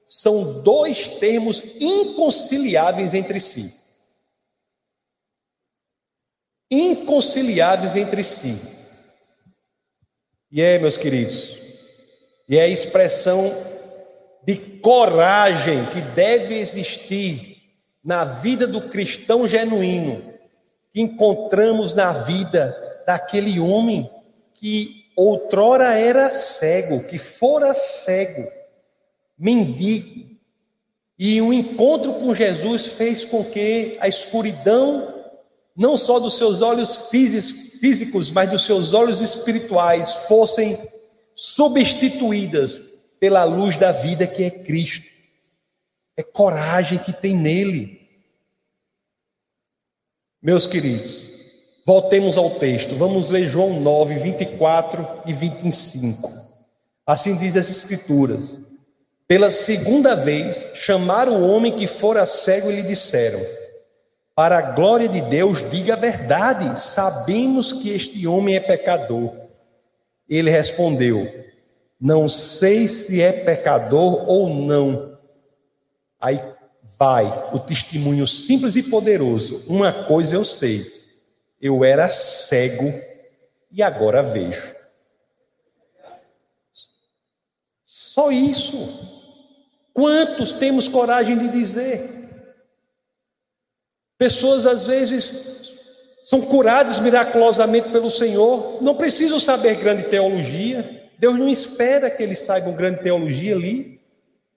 são 0.04 0.62
dois 0.62 1.08
termos 1.08 1.80
inconciliáveis 1.80 3.14
entre 3.14 3.40
si. 3.40 3.74
Inconciliáveis 6.70 7.96
entre 7.96 8.22
si. 8.22 8.60
E 10.52 10.60
é, 10.60 10.78
meus 10.78 10.98
queridos, 10.98 11.58
e 12.46 12.58
é 12.58 12.64
a 12.64 12.68
expressão 12.68 13.77
de 14.48 14.56
coragem 14.56 15.84
que 15.92 16.00
deve 16.00 16.58
existir 16.58 17.58
na 18.02 18.24
vida 18.24 18.66
do 18.66 18.80
cristão 18.88 19.46
genuíno, 19.46 20.22
que 20.90 21.02
encontramos 21.02 21.92
na 21.92 22.14
vida 22.14 22.74
daquele 23.06 23.60
homem 23.60 24.10
que 24.54 25.04
outrora 25.14 25.98
era 25.98 26.30
cego, 26.30 27.06
que 27.06 27.18
fora 27.18 27.74
cego, 27.74 28.50
mendigo, 29.38 30.26
e 31.18 31.42
o 31.42 31.52
encontro 31.52 32.14
com 32.14 32.32
Jesus 32.32 32.86
fez 32.86 33.26
com 33.26 33.44
que 33.44 33.98
a 34.00 34.08
escuridão, 34.08 35.26
não 35.76 35.98
só 35.98 36.18
dos 36.18 36.38
seus 36.38 36.62
olhos 36.62 37.10
físicos, 37.10 38.30
mas 38.30 38.48
dos 38.48 38.64
seus 38.64 38.94
olhos 38.94 39.20
espirituais, 39.20 40.14
fossem 40.26 40.78
substituídas 41.34 42.87
pela 43.18 43.44
luz 43.44 43.76
da 43.76 43.92
vida 43.92 44.26
que 44.26 44.44
é 44.44 44.50
Cristo. 44.50 45.06
É 46.16 46.22
coragem 46.22 46.98
que 46.98 47.12
tem 47.12 47.34
nele. 47.34 47.98
Meus 50.42 50.66
queridos, 50.66 51.28
Voltemos 51.88 52.36
ao 52.36 52.50
texto, 52.50 52.94
vamos 52.96 53.30
ler 53.30 53.46
João 53.46 53.80
9, 53.80 54.16
24 54.16 55.22
e 55.24 55.32
25. 55.32 56.30
Assim 57.06 57.34
diz 57.34 57.56
as 57.56 57.70
Escrituras: 57.70 58.58
Pela 59.26 59.50
segunda 59.50 60.14
vez 60.14 60.72
chamaram 60.74 61.40
o 61.40 61.48
homem 61.50 61.74
que 61.74 61.86
fora 61.86 62.26
cego 62.26 62.70
e 62.70 62.74
lhe 62.74 62.82
disseram: 62.82 63.40
Para 64.34 64.58
a 64.58 64.72
glória 64.72 65.08
de 65.08 65.22
Deus, 65.22 65.66
diga 65.70 65.94
a 65.94 65.96
verdade, 65.96 66.78
sabemos 66.78 67.72
que 67.72 67.88
este 67.88 68.26
homem 68.26 68.56
é 68.56 68.60
pecador. 68.60 69.32
Ele 70.28 70.50
respondeu: 70.50 71.26
Não 72.00 72.28
sei 72.28 72.86
se 72.86 73.20
é 73.20 73.32
pecador 73.32 74.28
ou 74.28 74.48
não. 74.48 75.18
Aí 76.20 76.40
vai 76.98 77.50
o 77.52 77.58
testemunho 77.58 78.26
simples 78.26 78.76
e 78.76 78.82
poderoso: 78.84 79.62
Uma 79.66 79.92
coisa 79.92 80.36
eu 80.36 80.44
sei 80.44 80.98
eu 81.60 81.84
era 81.84 82.08
cego 82.08 82.92
e 83.70 83.82
agora 83.82 84.22
vejo. 84.22 84.74
Só 87.84 88.30
isso. 88.30 89.16
Quantos 89.92 90.52
temos 90.52 90.88
coragem 90.88 91.36
de 91.36 91.48
dizer? 91.48 92.16
Pessoas 94.16 94.66
às 94.66 94.86
vezes 94.86 95.76
são 96.22 96.40
curadas 96.42 97.00
miraculosamente 97.00 97.88
pelo 97.88 98.10
Senhor, 98.10 98.82
não 98.82 98.94
precisam 98.94 99.40
saber 99.40 99.76
grande 99.76 100.04
teologia. 100.04 101.07
Deus 101.18 101.36
não 101.36 101.48
espera 101.48 102.08
que 102.08 102.22
eles 102.22 102.38
saibam 102.38 102.74
grande 102.74 103.02
teologia 103.02 103.56
ali. 103.56 104.00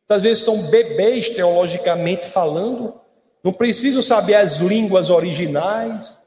Às 0.08 0.24
vezes 0.24 0.44
são 0.44 0.70
bebês 0.70 1.30
teologicamente 1.30 2.28
falando, 2.28 3.00
não 3.42 3.54
precisam 3.54 4.02
saber 4.02 4.36
as 4.36 4.58
línguas 4.58 5.10
originais, 5.10 6.18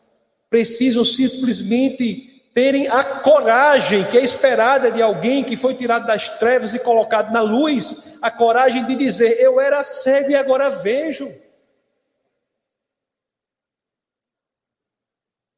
precisam 0.48 1.04
simplesmente 1.04 2.42
terem 2.54 2.88
a 2.88 3.04
coragem 3.04 4.04
que 4.04 4.16
é 4.16 4.22
esperada 4.22 4.90
de 4.90 5.02
alguém 5.02 5.44
que 5.44 5.54
foi 5.54 5.74
tirado 5.74 6.06
das 6.06 6.30
trevas 6.38 6.72
e 6.72 6.78
colocado 6.78 7.30
na 7.30 7.42
luz, 7.42 8.16
a 8.22 8.30
coragem 8.30 8.86
de 8.86 8.96
dizer: 8.96 9.38
Eu 9.38 9.60
era 9.60 9.84
cego 9.84 10.30
e 10.30 10.34
agora 10.34 10.70
vejo. 10.70 11.30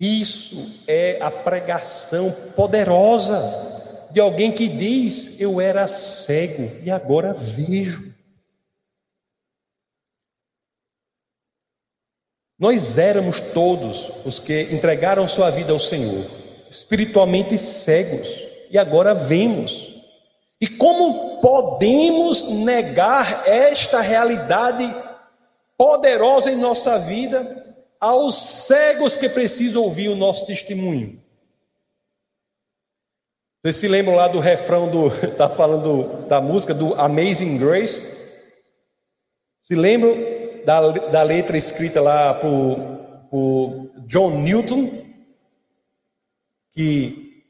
Isso 0.00 0.82
é 0.86 1.18
a 1.22 1.30
pregação 1.30 2.30
poderosa 2.54 3.65
de 4.16 4.20
alguém 4.22 4.50
que 4.50 4.66
diz: 4.66 5.38
Eu 5.38 5.61
era 5.61 5.87
cego 5.87 6.83
e 6.83 6.90
agora 6.90 7.35
vejo. 7.35 8.14
Nós 12.59 12.96
éramos 12.96 13.38
todos 13.38 14.11
os 14.24 14.38
que 14.38 14.62
entregaram 14.72 15.29
sua 15.29 15.50
vida 15.50 15.70
ao 15.70 15.79
Senhor, 15.79 16.24
espiritualmente 16.70 17.59
cegos, 17.59 18.26
e 18.70 18.79
agora 18.79 19.14
vemos. 19.14 19.94
E 20.59 20.66
como 20.66 21.38
podemos 21.42 22.48
negar 22.48 23.46
esta 23.46 24.00
realidade 24.00 24.90
poderosa 25.76 26.50
em 26.50 26.57
nossa 26.57 26.98
vida 26.98 27.76
aos 28.00 28.35
cegos 28.35 29.14
que 29.14 29.29
precisam 29.29 29.83
ouvir 29.83 30.09
o 30.09 30.16
nosso 30.16 30.46
testemunho? 30.46 31.25
Vocês 33.66 33.76
se 33.79 33.88
lembram 33.88 34.14
lá 34.14 34.29
do 34.29 34.38
refrão 34.38 34.88
do. 34.88 35.09
Está 35.09 35.48
falando 35.50 36.24
da 36.29 36.40
música 36.40 36.72
do 36.72 36.94
Amazing 36.94 37.59
Grace? 37.59 38.14
Se 39.61 39.74
lembram 39.74 40.16
da, 40.64 40.88
da 40.92 41.22
letra 41.24 41.57
escrita 41.57 42.00
lá 42.00 42.33
por, 42.35 42.79
por 43.29 43.90
John 44.07 44.38
Newton? 44.38 44.88
Que 46.74 47.42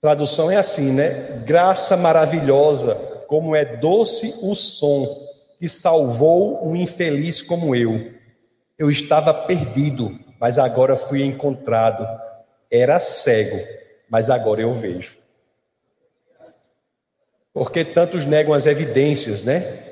tradução 0.00 0.50
é 0.50 0.56
assim, 0.56 0.90
né? 0.90 1.44
Graça 1.46 1.96
maravilhosa, 1.96 2.96
como 3.28 3.54
é 3.54 3.64
doce 3.64 4.40
o 4.42 4.56
som 4.56 5.06
que 5.60 5.68
salvou 5.68 6.66
um 6.66 6.74
infeliz 6.74 7.42
como 7.42 7.76
eu. 7.76 8.12
Eu 8.76 8.90
estava 8.90 9.32
perdido, 9.32 10.18
mas 10.40 10.58
agora 10.58 10.96
fui 10.96 11.22
encontrado. 11.22 12.04
Era 12.68 12.98
cego, 12.98 13.64
mas 14.10 14.30
agora 14.30 14.60
eu 14.62 14.74
vejo. 14.74 15.19
Porque 17.52 17.84
tantos 17.84 18.24
negam 18.24 18.54
as 18.54 18.66
evidências, 18.66 19.44
né? 19.44 19.88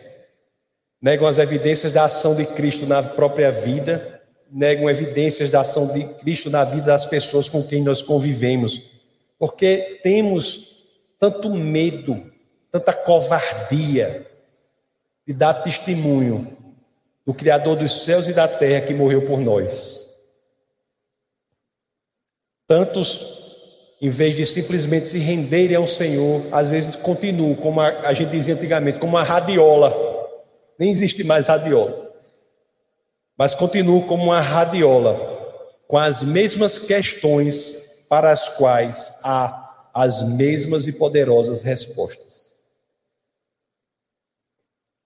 Negam 1.00 1.26
as 1.26 1.38
evidências 1.38 1.92
da 1.92 2.04
ação 2.04 2.34
de 2.34 2.44
Cristo 2.44 2.86
na 2.86 3.02
própria 3.02 3.50
vida, 3.50 4.22
negam 4.50 4.88
evidências 4.88 5.50
da 5.50 5.60
ação 5.60 5.92
de 5.92 6.04
Cristo 6.20 6.50
na 6.50 6.64
vida 6.64 6.86
das 6.86 7.06
pessoas 7.06 7.48
com 7.48 7.62
quem 7.62 7.82
nós 7.82 8.02
convivemos. 8.02 8.80
Porque 9.38 10.00
temos 10.02 10.78
tanto 11.18 11.50
medo, 11.50 12.32
tanta 12.70 12.92
covardia 12.92 14.26
de 15.26 15.32
dar 15.32 15.54
testemunho 15.54 16.56
do 17.26 17.34
Criador 17.34 17.76
dos 17.76 18.04
céus 18.04 18.26
e 18.28 18.32
da 18.32 18.48
terra 18.48 18.86
que 18.86 18.94
morreu 18.94 19.26
por 19.26 19.40
nós. 19.40 20.08
Tantos 22.66 23.37
em 24.00 24.08
vez 24.08 24.36
de 24.36 24.46
simplesmente 24.46 25.08
se 25.08 25.18
renderem 25.18 25.76
ao 25.76 25.86
Senhor, 25.86 26.42
às 26.52 26.70
vezes 26.70 26.94
continuam, 26.94 27.54
como 27.54 27.80
a, 27.80 28.12
gente 28.14 28.30
dizia 28.30 28.54
antigamente, 28.54 28.98
como 28.98 29.16
uma 29.16 29.24
radiola. 29.24 29.94
Nem 30.78 30.90
existe 30.90 31.24
mais 31.24 31.48
radiola. 31.48 32.08
Mas 33.36 33.54
continuam 33.54 34.00
como 34.02 34.24
uma 34.24 34.40
radiola, 34.40 35.16
com 35.88 35.98
as 35.98 36.22
mesmas 36.22 36.78
questões 36.78 38.04
para 38.08 38.30
as 38.30 38.48
quais 38.48 39.12
há 39.24 39.88
as 39.92 40.22
mesmas 40.28 40.86
e 40.86 40.92
poderosas 40.92 41.62
respostas. 41.62 42.56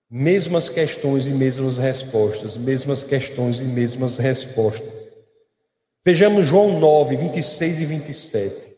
Mesmas 0.07 0.69
questões 0.69 1.25
e 1.25 1.31
mesmas 1.31 1.77
respostas, 1.77 2.55
mesmas 2.55 3.03
questões 3.03 3.59
e 3.59 3.63
mesmas 3.63 4.17
respostas. 4.17 5.11
Vejamos 6.05 6.45
João 6.45 6.79
9, 6.79 7.15
26 7.15 7.79
e 7.79 7.85
27. 7.85 8.72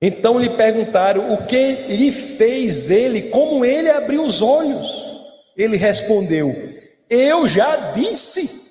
Então 0.00 0.38
lhe 0.38 0.50
perguntaram 0.50 1.32
o 1.32 1.46
que 1.46 1.72
lhe 1.88 2.12
fez 2.12 2.90
ele, 2.90 3.22
como 3.30 3.64
ele 3.64 3.90
abriu 3.90 4.22
os 4.22 4.42
olhos. 4.42 5.16
Ele 5.56 5.76
respondeu: 5.76 6.54
Eu 7.08 7.48
já 7.48 7.92
disse. 7.92 8.66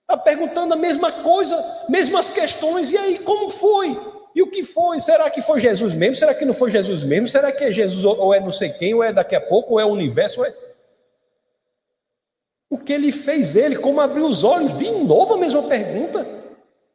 Está 0.00 0.18
perguntando 0.18 0.74
a 0.74 0.76
mesma 0.76 1.10
coisa, 1.10 1.56
mesmas 1.88 2.28
questões. 2.28 2.90
E 2.90 2.98
aí, 2.98 3.18
como 3.20 3.50
foi? 3.50 3.98
E 4.34 4.42
o 4.42 4.50
que 4.50 4.64
foi? 4.64 4.98
Será 5.00 5.30
que 5.30 5.40
foi 5.40 5.60
Jesus 5.60 5.94
mesmo? 5.94 6.16
Será 6.16 6.34
que 6.34 6.44
não 6.44 6.52
foi 6.52 6.70
Jesus 6.70 7.04
mesmo? 7.04 7.26
Será 7.26 7.52
que 7.52 7.64
é 7.64 7.72
Jesus 7.72 8.04
ou 8.04 8.34
é 8.34 8.40
não 8.40 8.50
sei 8.50 8.70
quem, 8.70 8.92
ou 8.92 9.02
é 9.02 9.12
daqui 9.12 9.34
a 9.34 9.40
pouco, 9.40 9.74
ou 9.74 9.80
é 9.80 9.84
o 9.84 9.90
universo? 9.90 10.44
É... 10.44 10.52
O 12.68 12.76
que 12.76 12.92
ele 12.92 13.12
fez 13.12 13.54
ele? 13.54 13.76
Como 13.76 14.00
abriu 14.00 14.26
os 14.26 14.42
olhos? 14.42 14.76
De 14.76 14.90
novo 14.90 15.34
a 15.34 15.38
mesma 15.38 15.62
pergunta. 15.62 16.26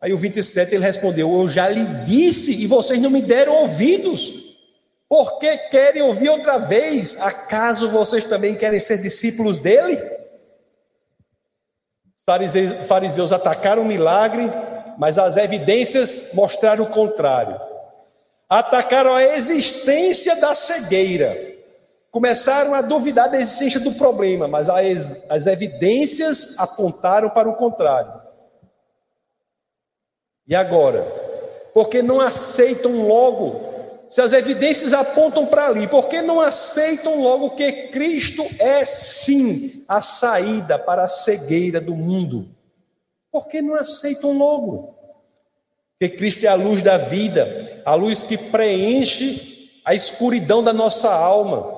Aí 0.01 0.13
o 0.13 0.17
27 0.17 0.73
ele 0.73 0.83
respondeu: 0.83 1.31
Eu 1.33 1.49
já 1.49 1.67
lhe 1.67 1.85
disse 2.05 2.51
e 2.53 2.65
vocês 2.65 3.01
não 3.01 3.09
me 3.09 3.21
deram 3.21 3.53
ouvidos. 3.55 4.49
Por 5.09 5.39
que 5.39 5.57
querem 5.69 6.03
ouvir 6.03 6.29
outra 6.29 6.57
vez? 6.57 7.19
Acaso 7.19 7.89
vocês 7.89 8.23
também 8.23 8.55
querem 8.55 8.79
ser 8.79 9.01
discípulos 9.01 9.57
dele? 9.57 9.95
Os 12.15 12.23
fariseus, 12.23 12.87
fariseus 12.87 13.31
atacaram 13.31 13.81
o 13.81 13.85
milagre, 13.85 14.49
mas 14.99 15.17
as 15.17 15.35
evidências 15.35 16.29
mostraram 16.33 16.83
o 16.83 16.89
contrário. 16.89 17.59
Atacaram 18.47 19.15
a 19.15 19.23
existência 19.23 20.35
da 20.35 20.53
cegueira. 20.53 21.35
Começaram 22.11 22.73
a 22.73 22.81
duvidar 22.81 23.29
da 23.29 23.39
existência 23.39 23.79
do 23.79 23.93
problema, 23.93 24.47
mas 24.47 24.69
as, 24.69 25.23
as 25.27 25.47
evidências 25.47 26.55
apontaram 26.57 27.29
para 27.29 27.49
o 27.49 27.55
contrário. 27.55 28.28
E 30.49 30.55
agora? 30.55 31.03
Porque 31.75 32.01
não 32.01 32.19
aceitam 32.19 33.07
logo, 33.07 33.61
se 34.09 34.19
as 34.19 34.33
evidências 34.33 34.95
apontam 34.95 35.45
para 35.45 35.67
ali, 35.67 35.87
porque 35.87 36.23
não 36.23 36.41
aceitam 36.41 37.21
logo 37.21 37.51
que 37.51 37.71
Cristo 37.89 38.43
é 38.57 38.83
sim 38.83 39.85
a 39.87 40.01
saída 40.01 40.79
para 40.79 41.03
a 41.03 41.07
cegueira 41.07 41.79
do 41.79 41.95
mundo? 41.95 42.49
Porque 43.31 43.61
não 43.61 43.75
aceitam 43.75 44.35
logo? 44.35 44.95
Que 46.01 46.09
Cristo 46.09 46.43
é 46.43 46.47
a 46.47 46.55
luz 46.55 46.81
da 46.81 46.97
vida, 46.97 47.83
a 47.85 47.93
luz 47.93 48.23
que 48.23 48.35
preenche 48.35 49.69
a 49.85 49.93
escuridão 49.93 50.63
da 50.63 50.73
nossa 50.73 51.13
alma. 51.13 51.77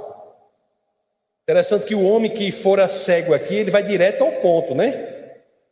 Interessante 1.43 1.87
que 1.87 1.95
o 1.95 2.07
homem 2.07 2.31
que 2.31 2.53
fora 2.53 2.87
cego 2.87 3.33
aqui, 3.33 3.55
ele 3.55 3.71
vai 3.71 3.83
direto 3.83 4.23
ao 4.23 4.31
ponto, 4.33 4.73
né? 4.73 5.10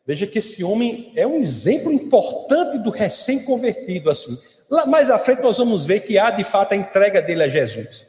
Veja 0.10 0.26
que 0.26 0.40
esse 0.40 0.64
homem 0.64 1.12
é 1.16 1.28
um 1.28 1.36
exemplo 1.36 1.92
importante 1.92 2.80
do 2.80 2.90
recém-convertido 2.90 4.10
assim. 4.10 4.36
Lá 4.68 4.88
mais 4.88 5.12
à 5.12 5.20
frente 5.20 5.44
nós 5.44 5.60
vamos 5.60 5.86
ver 5.86 6.00
que 6.00 6.18
há 6.18 6.32
de 6.32 6.44
fato 6.44 6.74
a 6.74 6.76
entrega 6.76 7.22
dele 7.22 7.44
a 7.44 7.48
Jesus. 7.48 8.08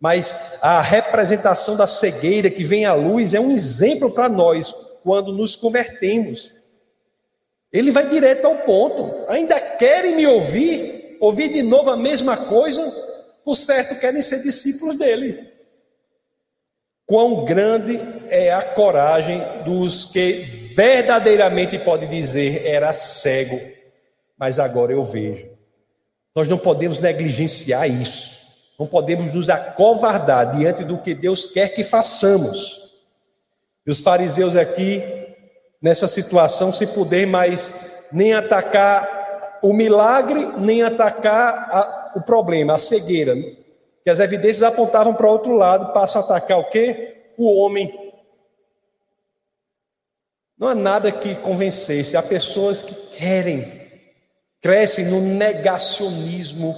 Mas 0.00 0.58
a 0.60 0.80
representação 0.80 1.76
da 1.76 1.86
cegueira 1.86 2.50
que 2.50 2.64
vem 2.64 2.86
à 2.86 2.92
luz 2.92 3.34
é 3.34 3.40
um 3.40 3.52
exemplo 3.52 4.10
para 4.10 4.28
nós 4.28 4.74
quando 5.04 5.32
nos 5.32 5.54
convertemos. 5.54 6.52
Ele 7.72 7.92
vai 7.92 8.08
direto 8.08 8.44
ao 8.44 8.56
ponto. 8.56 9.24
Ainda 9.28 9.60
querem 9.60 10.16
me 10.16 10.26
ouvir? 10.26 11.18
Ouvir 11.20 11.52
de 11.52 11.62
novo 11.62 11.88
a 11.88 11.96
mesma 11.96 12.36
coisa? 12.36 12.82
Por 13.44 13.54
certo, 13.54 13.94
querem 14.00 14.22
ser 14.22 14.42
discípulos 14.42 14.98
dele. 14.98 15.47
Quão 17.08 17.42
grande 17.46 17.98
é 18.28 18.52
a 18.52 18.62
coragem 18.62 19.42
dos 19.64 20.04
que 20.04 20.44
verdadeiramente 20.74 21.78
pode 21.78 22.06
dizer 22.06 22.66
era 22.66 22.92
cego, 22.92 23.58
mas 24.38 24.58
agora 24.58 24.92
eu 24.92 25.02
vejo. 25.02 25.48
Nós 26.36 26.46
não 26.46 26.58
podemos 26.58 27.00
negligenciar 27.00 27.90
isso. 27.90 28.36
Não 28.78 28.86
podemos 28.86 29.32
nos 29.32 29.48
acovardar 29.48 30.54
diante 30.54 30.84
do 30.84 30.98
que 30.98 31.14
Deus 31.14 31.46
quer 31.46 31.70
que 31.70 31.82
façamos. 31.82 33.00
E 33.86 33.90
os 33.90 34.02
fariseus 34.02 34.54
aqui, 34.54 35.02
nessa 35.80 36.06
situação, 36.06 36.70
se 36.70 36.88
puder 36.88 37.26
mais 37.26 38.06
nem 38.12 38.34
atacar 38.34 39.60
o 39.62 39.72
milagre, 39.72 40.44
nem 40.58 40.82
atacar 40.82 41.70
a, 41.72 42.12
o 42.16 42.20
problema, 42.20 42.74
a 42.74 42.78
cegueira, 42.78 43.34
que 44.08 44.12
as 44.12 44.20
evidências 44.20 44.62
apontavam 44.62 45.12
para 45.12 45.30
outro 45.30 45.52
lado, 45.52 45.92
passa 45.92 46.18
a 46.18 46.22
atacar 46.22 46.58
o 46.58 46.70
quê? 46.70 47.26
O 47.36 47.58
homem. 47.58 47.92
Não 50.56 50.68
há 50.68 50.74
nada 50.74 51.12
que 51.12 51.34
convencesse. 51.34 52.16
Há 52.16 52.22
pessoas 52.22 52.80
que 52.80 52.94
querem, 53.18 53.70
crescem 54.62 55.04
no 55.08 55.20
negacionismo 55.20 56.74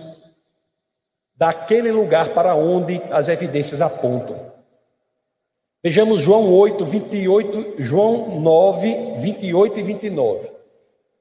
daquele 1.36 1.92
lugar 1.92 2.30
para 2.30 2.56
onde 2.56 3.00
as 3.12 3.28
evidências 3.28 3.80
apontam. 3.80 4.36
Vejamos 5.84 6.24
João 6.24 6.52
8, 6.52 6.84
28, 6.84 7.74
João 7.78 8.40
9, 8.40 9.18
28 9.18 9.78
e 9.78 9.82
29. 9.84 10.50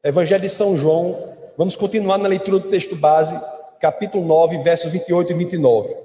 Evangelho 0.03 0.41
de 0.41 0.49
São 0.49 0.75
João. 0.75 1.15
Vamos 1.55 1.75
continuar 1.75 2.17
na 2.17 2.27
leitura 2.27 2.57
do 2.57 2.67
texto 2.67 2.95
base 2.95 3.39
capítulo 3.79 4.25
9, 4.25 4.57
versos 4.59 4.91
28 4.91 5.31
e 5.31 5.35
29. 5.35 5.97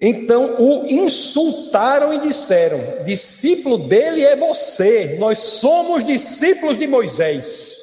Então 0.00 0.56
o 0.58 0.86
insultaram 0.86 2.12
e 2.14 2.20
disseram: 2.20 3.04
discípulo 3.04 3.78
dele 3.78 4.24
é 4.24 4.36
você, 4.36 5.16
nós 5.18 5.38
somos 5.38 6.04
discípulos 6.04 6.78
de 6.78 6.86
Moisés. 6.86 7.78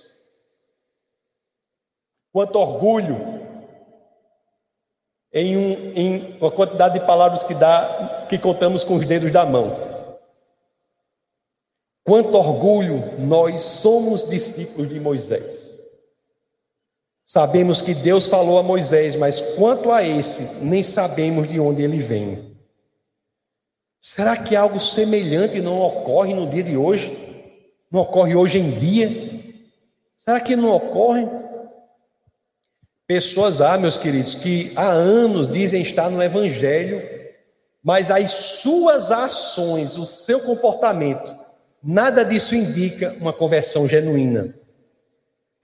Quanto 2.32 2.58
orgulho 2.58 3.46
em, 5.34 5.58
um, 5.58 5.94
em 5.94 6.38
uma 6.40 6.50
quantidade 6.50 6.98
de 6.98 7.06
palavras 7.06 7.44
que 7.44 7.54
dá, 7.54 8.26
que 8.30 8.38
contamos 8.38 8.86
com 8.86 8.96
os 8.96 9.06
dedos 9.06 9.32
da 9.32 9.46
mão. 9.46 9.76
Quanto 12.06 12.38
orgulho, 12.38 13.20
nós 13.20 13.62
somos 13.62 14.30
discípulos 14.30 14.88
de 14.90 15.00
Moisés. 15.00 15.75
Sabemos 17.28 17.82
que 17.82 17.96
Deus 17.96 18.28
falou 18.28 18.60
a 18.60 18.64
Moisés, 18.64 19.16
mas 19.16 19.42
quanto 19.42 19.92
a 19.92 20.04
esse, 20.04 20.64
nem 20.64 20.84
sabemos 20.84 21.48
de 21.48 21.60
onde 21.60 21.82
ele 21.82 21.98
vem. 21.98 22.56
Será 24.00 24.38
que 24.38 24.56
algo 24.56 24.80
semelhante 24.80 25.60
não 25.60 25.82
ocorre 25.82 26.36
no 26.36 26.48
dia 26.48 26.62
de 26.62 26.78
hoje? 26.78 27.18
Não 27.92 28.02
ocorre 28.02 28.36
hoje 28.36 28.60
em 28.60 28.78
dia? 28.78 29.10
Será 30.20 30.40
que 30.40 30.56
não 30.56 30.70
ocorre? 30.70 31.28
Pessoas 33.08 33.60
há, 33.60 33.76
meus 33.76 33.98
queridos, 33.98 34.36
que 34.36 34.72
há 34.76 34.90
anos 34.90 35.48
dizem 35.48 35.82
estar 35.82 36.12
no 36.12 36.22
Evangelho, 36.22 37.02
mas 37.84 38.12
as 38.12 38.32
suas 38.32 39.12
ações, 39.12 39.98
o 39.98 40.06
seu 40.06 40.42
comportamento, 40.42 41.36
nada 41.84 42.24
disso 42.24 42.56
indica 42.56 43.18
uma 43.20 43.34
conversão 43.34 43.88
genuína. 43.88 44.54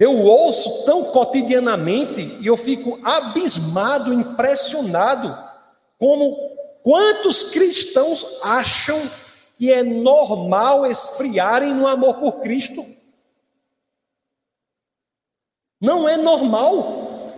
Eu 0.01 0.17
ouço 0.17 0.83
tão 0.83 1.11
cotidianamente 1.11 2.35
e 2.41 2.47
eu 2.47 2.57
fico 2.57 2.99
abismado, 3.03 4.11
impressionado, 4.11 5.37
como 5.99 6.35
quantos 6.81 7.51
cristãos 7.51 8.39
acham 8.43 8.99
que 9.55 9.71
é 9.71 9.83
normal 9.83 10.87
esfriarem 10.87 11.75
no 11.75 11.85
amor 11.85 12.15
por 12.15 12.39
Cristo. 12.41 12.83
Não 15.79 16.09
é 16.09 16.17
normal. 16.17 17.37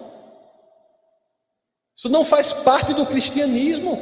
Isso 1.94 2.08
não 2.08 2.24
faz 2.24 2.54
parte 2.54 2.94
do 2.94 3.06
cristianismo. 3.06 4.02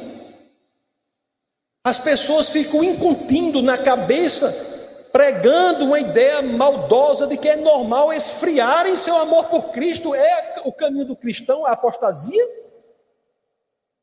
As 1.83 1.97
pessoas 1.97 2.49
ficam 2.49 2.83
incutindo 2.83 3.63
na 3.63 3.75
cabeça 3.75 4.70
pregando 5.11 5.85
uma 5.85 5.99
ideia 5.99 6.41
maldosa 6.41 7.27
de 7.27 7.37
que 7.37 7.49
é 7.49 7.55
normal 7.55 8.13
esfriar 8.13 8.87
em 8.87 8.95
seu 8.95 9.15
amor 9.17 9.45
por 9.45 9.71
Cristo. 9.71 10.15
É 10.15 10.61
o 10.65 10.71
caminho 10.71 11.05
do 11.05 11.15
cristão 11.15 11.65
a 11.65 11.71
apostasia? 11.71 12.43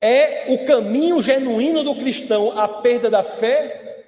É 0.01 0.53
o 0.53 0.67
caminho 0.67 1.21
genuíno 1.21 1.83
do 1.83 1.95
cristão 1.97 2.57
a 2.59 2.69
perda 2.69 3.11
da 3.11 3.23
fé? 3.23 4.07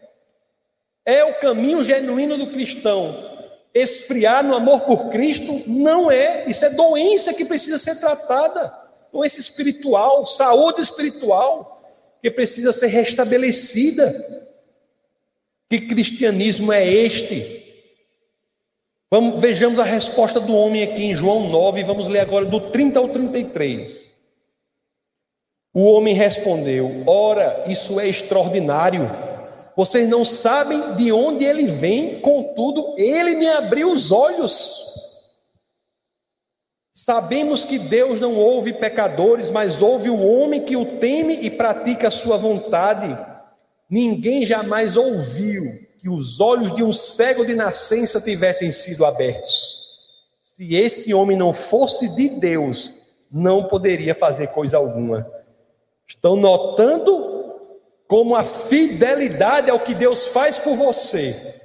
É 1.05 1.25
o 1.25 1.35
caminho 1.35 1.83
genuíno 1.83 2.37
do 2.37 2.49
cristão 2.49 3.31
esfriar 3.75 4.45
no 4.45 4.55
amor 4.55 4.83
por 4.83 5.09
Cristo? 5.09 5.63
Não 5.67 6.11
é. 6.11 6.45
Isso 6.47 6.65
é 6.65 6.71
doença 6.71 7.35
que 7.35 7.45
precisa 7.45 7.79
ser 7.79 7.99
tratada. 8.01 8.73
Doença 9.13 9.41
espiritual, 9.41 10.25
saúde 10.25 10.81
espiritual, 10.81 11.83
que 12.23 12.31
precisa 12.31 12.73
ser 12.73 12.89
restabelecida. 12.89 14.13
Que 15.71 15.83
cristianismo 15.83 16.73
é 16.73 16.85
este? 16.85 17.65
Vamos, 19.09 19.41
vejamos 19.41 19.79
a 19.79 19.85
resposta 19.85 20.41
do 20.41 20.53
homem 20.53 20.83
aqui 20.83 21.05
em 21.05 21.15
João 21.15 21.49
9, 21.49 21.85
vamos 21.85 22.09
ler 22.09 22.19
agora 22.19 22.45
do 22.45 22.61
30 22.73 22.99
ao 22.99 23.09
33. 23.09 24.19
O 25.73 25.85
homem 25.85 26.13
respondeu: 26.13 27.05
Ora, 27.07 27.63
isso 27.69 28.01
é 28.01 28.09
extraordinário. 28.09 29.09
Vocês 29.77 30.09
não 30.09 30.25
sabem 30.25 30.97
de 30.97 31.13
onde 31.13 31.45
ele 31.45 31.69
vem, 31.69 32.19
contudo, 32.21 32.93
ele 32.99 33.37
me 33.37 33.47
abriu 33.47 33.93
os 33.93 34.11
olhos. 34.11 34.91
Sabemos 36.93 37.65
que 37.65 37.79
Deus 37.79 38.19
não 38.19 38.35
ouve 38.35 38.73
pecadores, 38.73 39.53
mas 39.53 39.81
ouve 39.81 40.11
o 40.11 40.21
homem 40.21 40.65
que 40.65 40.77
o 40.77 40.99
teme 40.99 41.35
e 41.35 41.49
pratica 41.49 42.09
a 42.09 42.11
sua 42.11 42.37
vontade. 42.37 43.30
Ninguém 43.91 44.47
jamais 44.47 44.97
ouviu 44.97 45.81
que 45.99 46.09
os 46.09 46.41
olhos 46.41 46.73
de 46.75 46.83
um 46.83 46.93
cego 46.93 47.45
de 47.45 47.55
nascença 47.55 48.21
tivessem 48.21 48.71
sido 48.71 49.05
abertos. 49.05 49.81
Se 50.41 50.75
esse 50.77 51.13
homem 51.13 51.37
não 51.37 51.53
fosse 51.53 52.15
de 52.15 52.29
Deus, 52.29 52.95
não 53.31 53.65
poderia 53.65 54.15
fazer 54.15 54.49
coisa 54.49 54.77
alguma. 54.77 55.31
Estão 56.07 56.37
notando 56.37 57.31
como 58.07 58.35
a 58.35 58.45
fidelidade 58.45 59.71
ao 59.71 59.81
que 59.81 59.95
Deus 59.95 60.27
faz 60.27 60.59
por 60.59 60.75
você. 60.75 61.61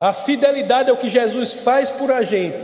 A 0.00 0.12
fidelidade 0.12 0.90
ao 0.90 0.96
que 0.96 1.08
Jesus 1.08 1.52
faz 1.52 1.90
por 1.90 2.10
a 2.10 2.22
gente. 2.22 2.58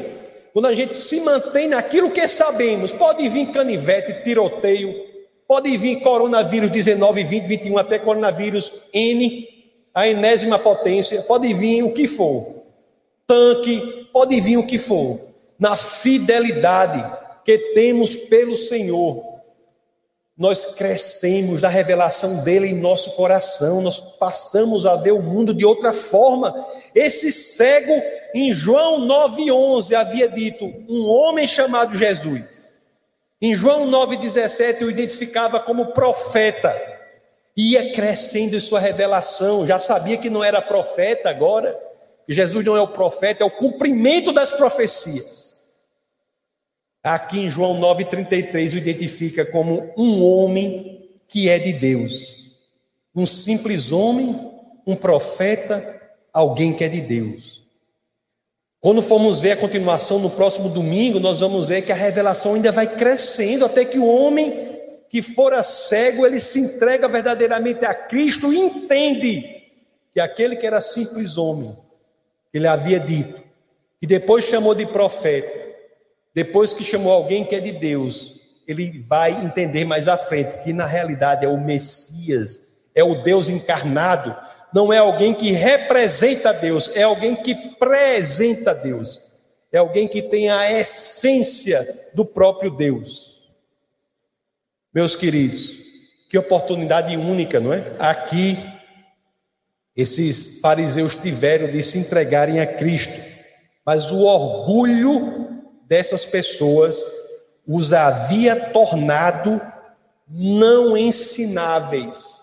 Quando 0.53 0.66
a 0.66 0.75
gente 0.75 0.94
se 0.94 1.21
mantém 1.21 1.68
naquilo 1.68 2.11
que 2.11 2.27
sabemos, 2.27 2.92
pode 2.92 3.29
vir 3.29 3.53
canivete, 3.53 4.25
tiroteio, 4.25 5.08
Pode 5.49 5.75
vir 5.79 6.03
coronavírus 6.03 6.71
19, 6.71 7.25
20, 7.25 7.47
21, 7.47 7.79
até 7.79 7.99
coronavírus 7.99 8.71
N, 8.93 9.49
a 9.95 10.07
enésima 10.07 10.59
potência, 10.59 11.23
pode 11.23 11.55
vir 11.55 11.83
o 11.83 11.95
que 11.95 12.07
for. 12.07 12.65
Tanque, 13.27 14.07
pode 14.13 14.39
vir 14.43 14.59
o 14.59 14.67
que 14.67 14.77
for. 14.77 15.19
Na 15.59 15.75
fidelidade 15.75 17.03
que 17.47 17.57
temos 17.73 18.15
pelo 18.15 18.59
Senhor, 18.59 19.25
nós 20.37 20.67
crescemos 20.67 21.63
da 21.63 21.69
revelação 21.71 22.45
dele 22.45 22.69
em 22.69 22.75
nosso 22.75 23.17
coração, 23.17 23.81
nós 23.81 23.99
passamos 23.99 24.85
a 24.85 24.97
ver 24.97 25.13
o 25.13 25.23
mundo 25.23 25.55
de 25.55 25.65
outra 25.65 25.95
forma. 25.95 26.55
Esse 26.95 27.33
cego, 27.33 27.95
em 28.35 28.53
João 28.53 29.01
9,11, 29.01 29.95
havia 29.95 30.29
dito: 30.29 30.67
um 30.87 31.09
homem 31.09 31.47
chamado 31.47 31.97
Jesus 31.97 32.68
em 33.40 33.55
João 33.55 33.88
9,17 33.88 34.83
o 34.83 34.90
identificava 34.90 35.61
como 35.61 35.92
profeta. 35.92 36.74
Ia 37.57 37.92
crescendo 37.92 38.57
em 38.57 38.61
sua 38.61 38.81
revelação, 38.81 39.66
já 39.66 39.79
sabia 39.81 40.16
que 40.16 40.31
não 40.31 40.42
era 40.42 40.62
profeta 40.62 41.29
agora, 41.29 41.79
que 42.27 42.33
Jesus 42.33 42.64
não 42.64 42.77
é 42.77 42.81
o 42.81 42.88
profeta, 42.88 43.42
é 43.42 43.46
o 43.46 43.51
cumprimento 43.51 44.33
das 44.33 44.53
profecias. 44.53 45.48
Aqui 47.03 47.40
em 47.40 47.51
João 47.51 47.81
9,33 47.81 48.74
o 48.74 48.79
identifica 48.79 49.46
como 49.46 49.92
um 49.96 50.22
homem 50.22 51.09
que 51.29 51.48
é 51.48 51.59
de 51.59 51.72
Deus. 51.72 52.57
Um 53.14 53.24
simples 53.24 53.92
homem, 53.92 54.53
um 54.87 54.94
profeta, 54.94 56.01
alguém 56.33 56.72
que 56.72 56.85
é 56.85 56.88
de 56.88 57.01
Deus. 57.01 57.58
Quando 58.81 59.03
formos 59.03 59.41
ver 59.41 59.53
a 59.53 59.57
continuação 59.57 60.21
no 60.21 60.31
próximo 60.31 60.69
domingo, 60.69 61.19
nós 61.19 61.41
vamos 61.41 61.69
ver 61.69 61.83
que 61.83 61.91
a 61.91 61.97
revelação 61.97 62.55
ainda 62.55 62.71
vai 62.71 62.87
crescendo 62.87 63.64
até 63.64 63.85
que 63.85 63.99
o 63.99 64.07
homem 64.07 64.69
que 65.11 65.23
fora 65.23 65.62
cego, 65.62 66.25
ele 66.25 66.38
se 66.38 66.61
entrega 66.61 67.09
verdadeiramente 67.09 67.85
a 67.85 67.95
Cristo 67.95 68.53
e 68.53 68.59
entende 68.59 69.62
que 70.12 70.21
aquele 70.21 70.55
que 70.55 70.67
era 70.67 70.81
simples 70.81 71.37
homem, 71.37 71.77
ele 72.53 72.67
havia 72.67 73.01
dito, 73.01 73.43
que 74.01 74.07
depois 74.07 74.45
chamou 74.45 74.75
de 74.75 74.87
profeta, 74.87 75.67
depois 76.35 76.73
que 76.73 76.85
chamou 76.85 77.12
alguém 77.12 77.45
que 77.45 77.55
é 77.55 77.61
de 77.61 77.73
Deus, 77.73 78.38
ele 78.67 79.03
vai 79.09 79.33
entender 79.33 79.85
mais 79.85 80.09
à 80.09 80.17
frente 80.17 80.59
que 80.59 80.73
na 80.73 80.87
realidade 80.87 81.45
é 81.45 81.49
o 81.49 81.59
Messias, 81.59 82.69
é 82.95 83.03
o 83.03 83.23
Deus 83.23 83.49
encarnado, 83.49 84.37
não 84.73 84.93
é 84.93 84.99
alguém 84.99 85.33
que 85.33 85.53
representa 85.53 86.53
Deus, 86.53 86.91
é 86.95 87.03
alguém 87.03 87.35
que 87.35 87.55
presenta 87.77 88.75
Deus. 88.75 89.29
É 89.71 89.79
alguém 89.79 90.09
que 90.09 90.23
tem 90.23 90.49
a 90.49 90.71
essência 90.73 91.87
do 92.15 92.25
próprio 92.25 92.71
Deus. 92.71 93.43
Meus 94.95 95.15
queridos, 95.15 95.79
que 96.29 96.39
oportunidade 96.39 97.17
única, 97.17 97.61
não 97.61 97.73
é? 97.73 97.95
Aqui, 97.99 98.59
esses 99.95 100.61
fariseus 100.61 101.15
tiveram 101.15 101.69
de 101.69 101.83
se 101.83 101.99
entregarem 101.99 102.61
a 102.61 102.67
Cristo, 102.67 103.21
mas 103.85 104.11
o 104.11 104.25
orgulho 104.25 105.63
dessas 105.87 106.25
pessoas 106.25 106.99
os 107.67 107.93
havia 107.93 108.57
tornado 108.71 109.61
não 110.27 110.97
ensináveis 110.97 112.38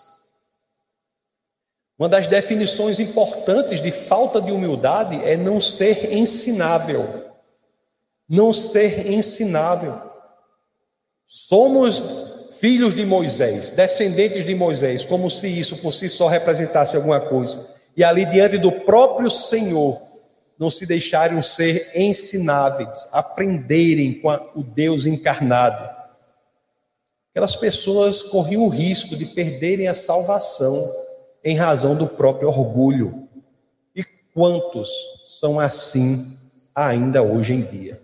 uma 1.98 2.08
das 2.08 2.28
definições 2.28 3.00
importantes 3.00 3.80
de 3.80 3.90
falta 3.90 4.40
de 4.40 4.52
humildade 4.52 5.18
é 5.24 5.36
não 5.36 5.60
ser 5.60 6.12
ensinável. 6.12 7.24
Não 8.28 8.52
ser 8.52 9.10
ensinável. 9.10 9.94
Somos 11.26 12.02
filhos 12.60 12.94
de 12.94 13.04
Moisés, 13.04 13.70
descendentes 13.70 14.44
de 14.44 14.54
Moisés, 14.54 15.04
como 15.04 15.30
se 15.30 15.48
isso 15.48 15.78
por 15.78 15.92
si 15.92 16.08
só 16.08 16.26
representasse 16.26 16.96
alguma 16.96 17.20
coisa. 17.20 17.66
E 17.96 18.04
ali 18.04 18.26
diante 18.26 18.58
do 18.58 18.70
próprio 18.70 19.30
Senhor, 19.30 19.98
não 20.58 20.70
se 20.70 20.86
deixarem 20.86 21.40
ser 21.40 21.90
ensináveis, 21.94 23.08
aprenderem 23.12 24.20
com 24.20 24.30
a, 24.30 24.50
o 24.54 24.62
Deus 24.62 25.06
encarnado. 25.06 25.88
Aquelas 27.30 27.56
pessoas 27.56 28.22
corriam 28.22 28.64
o 28.64 28.68
risco 28.68 29.16
de 29.16 29.26
perderem 29.26 29.88
a 29.88 29.94
salvação 29.94 30.90
em 31.46 31.54
razão 31.54 31.94
do 31.94 32.08
próprio 32.08 32.48
orgulho. 32.48 33.28
E 33.94 34.02
quantos 34.34 34.90
são 35.38 35.60
assim 35.60 36.26
ainda 36.74 37.22
hoje 37.22 37.54
em 37.54 37.60
dia? 37.60 38.02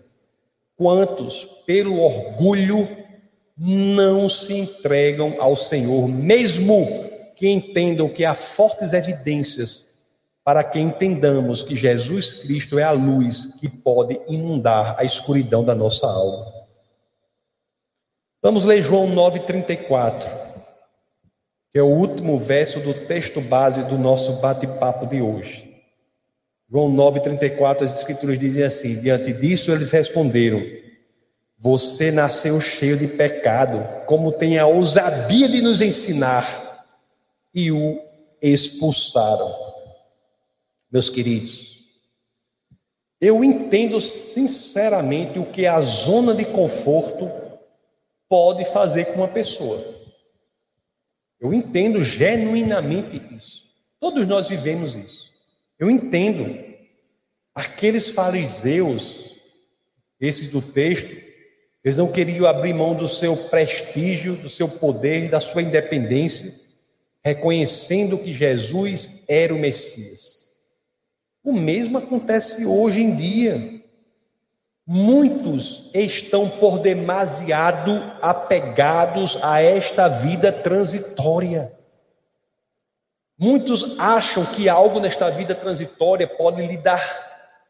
Quantos, 0.77 1.43
pelo 1.65 1.99
orgulho, 1.99 2.87
não 3.57 4.29
se 4.29 4.53
entregam 4.53 5.35
ao 5.39 5.57
Senhor, 5.57 6.07
mesmo 6.07 6.87
que 7.35 7.49
entendam 7.49 8.07
que 8.07 8.23
há 8.23 8.33
fortes 8.33 8.93
evidências 8.93 9.93
para 10.41 10.63
que 10.63 10.79
entendamos 10.79 11.61
que 11.61 11.75
Jesus 11.75 12.35
Cristo 12.35 12.79
é 12.79 12.83
a 12.83 12.91
luz 12.91 13.57
que 13.59 13.67
pode 13.67 14.21
inundar 14.29 14.95
a 14.97 15.03
escuridão 15.03 15.65
da 15.65 15.75
nossa 15.75 16.07
alma. 16.07 16.45
Vamos 18.41 18.63
ler 18.63 18.81
João 18.81 19.13
9,34, 19.13 20.42
que 21.73 21.79
é 21.79 21.81
o 21.81 21.87
último 21.87 22.37
verso 22.37 22.79
do 22.81 22.93
texto 22.93 23.41
base 23.41 23.81
do 23.85 23.97
nosso 23.97 24.33
bate-papo 24.33 25.07
de 25.07 25.23
hoje. 25.23 25.73
João 26.69 26.87
9,34, 26.93 27.81
as 27.81 27.97
escrituras 27.97 28.37
dizem 28.37 28.63
assim: 28.63 28.99
Diante 28.99 29.33
disso 29.33 29.71
eles 29.71 29.89
responderam: 29.89 30.61
Você 31.57 32.11
nasceu 32.11 32.61
cheio 32.61 32.95
de 32.95 33.07
pecado, 33.07 34.05
como 34.05 34.31
tem 34.31 34.59
a 34.59 34.67
ousadia 34.67 35.49
de 35.49 35.63
nos 35.63 35.81
ensinar, 35.81 36.85
e 37.53 37.71
o 37.71 37.99
expulsaram. 38.39 39.51
Meus 40.91 41.09
queridos, 41.09 41.79
eu 43.19 43.43
entendo 43.43 43.99
sinceramente 43.99 45.39
o 45.39 45.45
que 45.45 45.65
a 45.65 45.81
zona 45.81 46.35
de 46.35 46.45
conforto 46.45 47.31
pode 48.29 48.63
fazer 48.65 49.05
com 49.05 49.21
uma 49.21 49.27
pessoa. 49.27 49.92
Eu 51.43 51.53
entendo 51.53 52.01
genuinamente 52.01 53.21
isso. 53.37 53.69
Todos 53.99 54.25
nós 54.25 54.47
vivemos 54.47 54.95
isso. 54.95 55.29
Eu 55.77 55.91
entendo. 55.91 56.71
Aqueles 57.53 58.11
fariseus, 58.11 59.35
esses 60.21 60.51
do 60.51 60.61
texto, 60.61 61.11
eles 61.83 61.97
não 61.97 62.09
queriam 62.09 62.47
abrir 62.47 62.73
mão 62.73 62.95
do 62.95 63.09
seu 63.09 63.35
prestígio, 63.35 64.37
do 64.37 64.47
seu 64.47 64.69
poder, 64.69 65.29
da 65.29 65.41
sua 65.41 65.61
independência, 65.61 66.51
reconhecendo 67.21 68.17
que 68.17 68.33
Jesus 68.33 69.23
era 69.27 69.53
o 69.53 69.59
Messias. 69.59 70.53
O 71.43 71.51
mesmo 71.51 71.97
acontece 71.97 72.65
hoje 72.65 73.01
em 73.01 73.15
dia. 73.17 73.82
Muitos 74.85 75.89
estão 75.93 76.49
por 76.49 76.79
demasiado 76.79 77.91
apegados 78.21 79.37
a 79.41 79.61
esta 79.61 80.09
vida 80.09 80.51
transitória. 80.51 81.73
Muitos 83.37 83.97
acham 83.97 84.45
que 84.45 84.67
algo 84.67 84.99
nesta 84.99 85.31
vida 85.31 85.55
transitória 85.55 86.27
pode 86.27 86.65
lhe 86.67 86.77
dar 86.77 87.01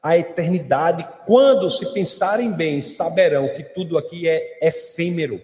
a 0.01 0.17
eternidade. 0.17 1.07
Quando 1.25 1.69
se 1.69 1.93
pensarem 1.93 2.51
bem, 2.51 2.81
saberão 2.81 3.47
que 3.49 3.63
tudo 3.63 3.97
aqui 3.97 4.27
é 4.27 4.59
efêmero. 4.61 5.39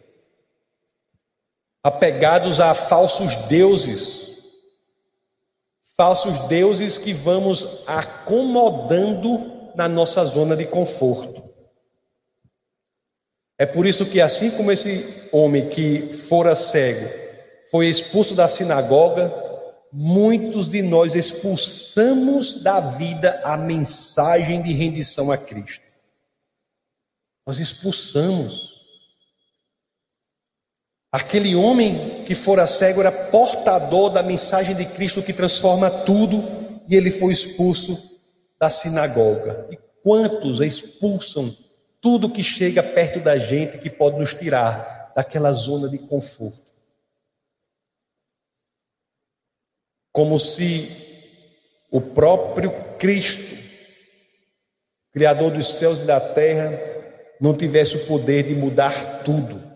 Apegados 1.83 2.59
a 2.59 2.73
falsos 2.73 3.35
deuses, 3.47 4.33
falsos 5.95 6.39
deuses 6.47 6.97
que 6.97 7.13
vamos 7.13 7.83
acomodando 7.87 9.71
na 9.75 9.87
nossa 9.87 10.25
zona 10.25 10.57
de 10.57 10.65
conforto. 10.65 11.48
É 13.59 13.65
por 13.65 13.85
isso 13.85 14.05
que, 14.05 14.21
assim 14.21 14.49
como 14.51 14.71
esse 14.71 15.27
homem 15.33 15.67
que 15.67 16.13
fora 16.13 16.55
cego 16.55 17.05
foi 17.69 17.87
expulso 17.87 18.33
da 18.33 18.47
sinagoga, 18.47 19.29
muitos 19.91 20.69
de 20.69 20.81
nós 20.81 21.13
expulsamos 21.13 22.63
da 22.63 22.79
vida 22.79 23.41
a 23.43 23.57
mensagem 23.57 24.61
de 24.61 24.71
rendição 24.71 25.29
a 25.29 25.37
Cristo. 25.37 25.83
Nós 27.45 27.59
expulsamos. 27.59 28.79
Aquele 31.11 31.53
homem 31.53 32.23
que 32.23 32.35
fora 32.35 32.65
cego 32.65 33.01
era 33.01 33.11
portador 33.11 34.09
da 34.09 34.23
mensagem 34.23 34.73
de 34.73 34.85
Cristo 34.85 35.21
que 35.21 35.33
transforma 35.33 35.89
tudo 35.89 36.43
e 36.87 36.95
ele 36.95 37.11
foi 37.11 37.33
expulso 37.33 38.21
da 38.57 38.69
sinagoga. 38.69 39.67
E 39.69 39.77
quantos 40.01 40.61
expulsam 40.61 41.53
tudo 42.01 42.31
que 42.31 42.43
chega 42.43 42.81
perto 42.81 43.19
da 43.19 43.37
gente 43.37 43.77
que 43.77 43.89
pode 43.89 44.17
nos 44.17 44.33
tirar 44.33 45.11
daquela 45.15 45.51
zona 45.51 45.89
de 45.89 45.97
conforto? 45.97 46.59
Como 50.11 50.39
se 50.39 51.85
o 51.91 52.01
próprio 52.01 52.71
Cristo, 52.97 53.57
Criador 55.11 55.51
dos 55.51 55.77
céus 55.77 56.03
e 56.03 56.05
da 56.05 56.19
terra, 56.19 56.79
não 57.39 57.55
tivesse 57.55 57.97
o 57.97 58.05
poder 58.05 58.43
de 58.43 58.55
mudar 58.55 59.23
tudo 59.23 59.69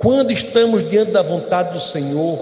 Quando 0.00 0.30
estamos 0.32 0.88
diante 0.88 1.12
da 1.12 1.20
vontade 1.20 1.74
do 1.74 1.78
Senhor, 1.78 2.38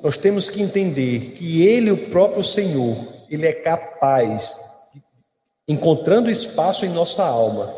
nós 0.00 0.16
temos 0.16 0.48
que 0.48 0.62
entender 0.62 1.32
que 1.32 1.66
Ele, 1.66 1.90
o 1.90 2.08
próprio 2.08 2.44
Senhor, 2.44 2.96
Ele 3.28 3.48
é 3.48 3.52
capaz, 3.52 4.60
encontrando 5.70 6.28
espaço 6.28 6.84
em 6.84 6.88
nossa 6.88 7.24
alma, 7.24 7.72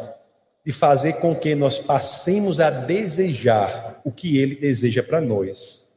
de 0.65 0.73
fazer 0.73 1.15
com 1.21 1.35
que 1.35 1.55
nós 1.55 1.79
passemos 1.79 2.59
a 2.59 2.71
desejar 2.71 4.01
o 4.03 4.11
que 4.11 4.39
Ele 4.39 4.57
deseja 4.57 5.03
para 5.03 5.21
nós. 5.21 5.93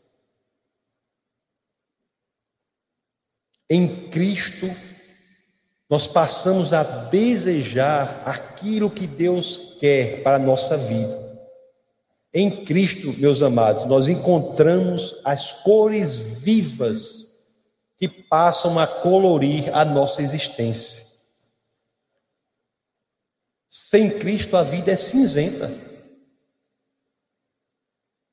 Em 3.70 3.88
Cristo, 4.10 4.70
nós 5.90 6.06
passamos 6.06 6.74
a 6.74 6.84
desejar 6.84 8.24
aquilo 8.26 8.92
que 8.92 9.08
Deus 9.08 9.78
quer 9.80 10.22
para 10.22 10.36
a 10.36 10.40
nossa 10.40 10.76
vida. 10.76 11.24
Em 12.34 12.66
Cristo, 12.66 13.14
meus 13.14 13.42
amados, 13.42 13.86
nós 13.86 14.10
encontramos 14.10 15.16
as 15.24 15.64
cores 15.64 16.18
vivas 16.44 17.48
que 17.98 18.10
passam 18.10 18.78
a 18.78 18.86
colorir 18.86 19.74
a 19.74 19.86
nossa 19.86 20.22
existência. 20.22 21.05
Sem 23.78 24.10
Cristo, 24.10 24.56
a 24.56 24.64
vida 24.64 24.90
é 24.90 24.96
cinzenta. 24.96 25.70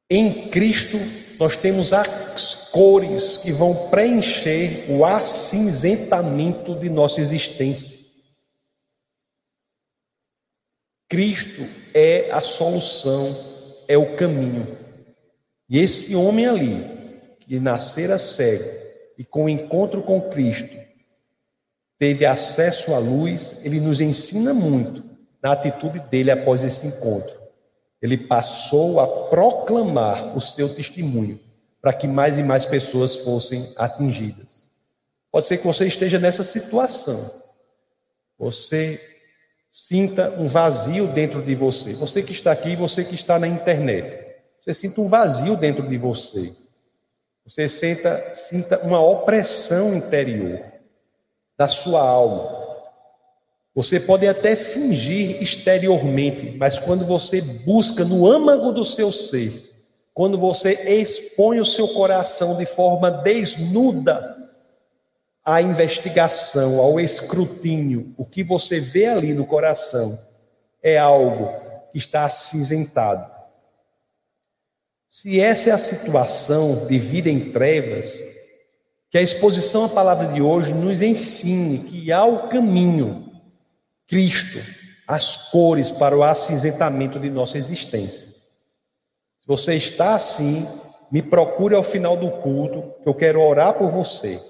Em 0.08 0.48
Cristo, 0.50 0.96
nós 1.36 1.56
temos 1.56 1.92
as 1.92 2.70
cores 2.70 3.38
que 3.38 3.50
vão 3.50 3.90
preencher 3.90 4.88
o 4.88 5.04
acinzentamento 5.04 6.78
de 6.78 6.88
nossa 6.88 7.20
existência. 7.20 7.98
Cristo 11.08 11.68
é 11.92 12.30
a 12.30 12.40
solução 12.40 13.36
é 13.88 13.98
o 13.98 14.14
caminho. 14.14 14.78
E 15.68 15.80
esse 15.80 16.14
homem 16.14 16.46
ali, 16.46 16.76
que 17.40 17.58
nascera 17.58 18.16
cego 18.16 18.70
e 19.18 19.24
com 19.24 19.46
o 19.46 19.48
encontro 19.48 20.04
com 20.04 20.30
Cristo, 20.30 20.72
teve 21.98 22.24
acesso 22.24 22.94
à 22.94 22.98
luz, 22.98 23.56
ele 23.64 23.80
nos 23.80 24.00
ensina 24.00 24.54
muito 24.54 25.10
na 25.42 25.52
atitude 25.52 25.98
dele 25.98 26.30
após 26.30 26.62
esse 26.62 26.86
encontro. 26.86 27.40
Ele 28.00 28.16
passou 28.16 29.00
a 29.00 29.06
proclamar 29.28 30.36
o 30.36 30.40
seu 30.40 30.74
testemunho 30.74 31.38
para 31.80 31.92
que 31.92 32.06
mais 32.06 32.38
e 32.38 32.42
mais 32.42 32.64
pessoas 32.64 33.16
fossem 33.16 33.72
atingidas. 33.76 34.70
Pode 35.30 35.46
ser 35.46 35.58
que 35.58 35.66
você 35.66 35.86
esteja 35.86 36.18
nessa 36.18 36.44
situação. 36.44 37.30
Você 38.38 39.00
sinta 39.72 40.30
um 40.38 40.46
vazio 40.46 41.06
dentro 41.08 41.42
de 41.42 41.54
você. 41.54 41.94
Você 41.94 42.22
que 42.22 42.32
está 42.32 42.52
aqui, 42.52 42.76
você 42.76 43.04
que 43.04 43.14
está 43.14 43.38
na 43.38 43.48
internet, 43.48 44.20
você 44.60 44.74
sinta 44.74 45.00
um 45.00 45.08
vazio 45.08 45.56
dentro 45.56 45.88
de 45.88 45.96
você. 45.96 46.54
Você 47.44 47.66
sinta, 47.66 48.34
sinta 48.34 48.78
uma 48.80 49.00
opressão 49.00 49.94
interior 49.94 50.60
da 51.56 51.66
sua 51.66 52.00
alma. 52.00 52.61
Você 53.74 53.98
pode 53.98 54.26
até 54.26 54.54
fingir 54.54 55.42
exteriormente, 55.42 56.56
mas 56.58 56.78
quando 56.78 57.06
você 57.06 57.40
busca 57.40 58.04
no 58.04 58.26
âmago 58.26 58.70
do 58.70 58.84
seu 58.84 59.10
ser, 59.10 59.72
quando 60.12 60.36
você 60.36 60.72
expõe 61.00 61.58
o 61.58 61.64
seu 61.64 61.88
coração 61.88 62.58
de 62.58 62.66
forma 62.66 63.10
desnuda 63.10 64.36
à 65.42 65.62
investigação, 65.62 66.78
ao 66.78 67.00
escrutínio, 67.00 68.14
o 68.18 68.26
que 68.26 68.44
você 68.44 68.78
vê 68.78 69.06
ali 69.06 69.32
no 69.32 69.46
coração 69.46 70.18
é 70.82 70.98
algo 70.98 71.48
que 71.90 71.98
está 71.98 72.24
acinzentado. 72.24 73.32
Se 75.08 75.40
essa 75.40 75.70
é 75.70 75.72
a 75.72 75.78
situação 75.78 76.86
de 76.86 76.98
vida 76.98 77.30
em 77.30 77.50
trevas, 77.52 78.18
que 79.10 79.16
a 79.16 79.22
exposição 79.22 79.84
à 79.84 79.88
palavra 79.88 80.26
de 80.28 80.42
hoje 80.42 80.74
nos 80.74 81.00
ensine 81.00 81.78
que 81.78 82.12
há 82.12 82.24
o 82.24 82.48
caminho, 82.48 83.31
Cristo, 84.08 84.58
as 85.06 85.50
cores 85.50 85.90
para 85.90 86.16
o 86.16 86.22
acinzentamento 86.22 87.18
de 87.18 87.30
nossa 87.30 87.58
existência. 87.58 88.30
Se 88.30 89.46
você 89.46 89.74
está 89.74 90.14
assim, 90.14 90.66
me 91.10 91.22
procure 91.22 91.74
ao 91.74 91.82
final 91.82 92.16
do 92.16 92.30
culto, 92.30 92.94
que 93.02 93.08
eu 93.08 93.14
quero 93.14 93.40
orar 93.40 93.74
por 93.74 93.90
você 93.90 94.40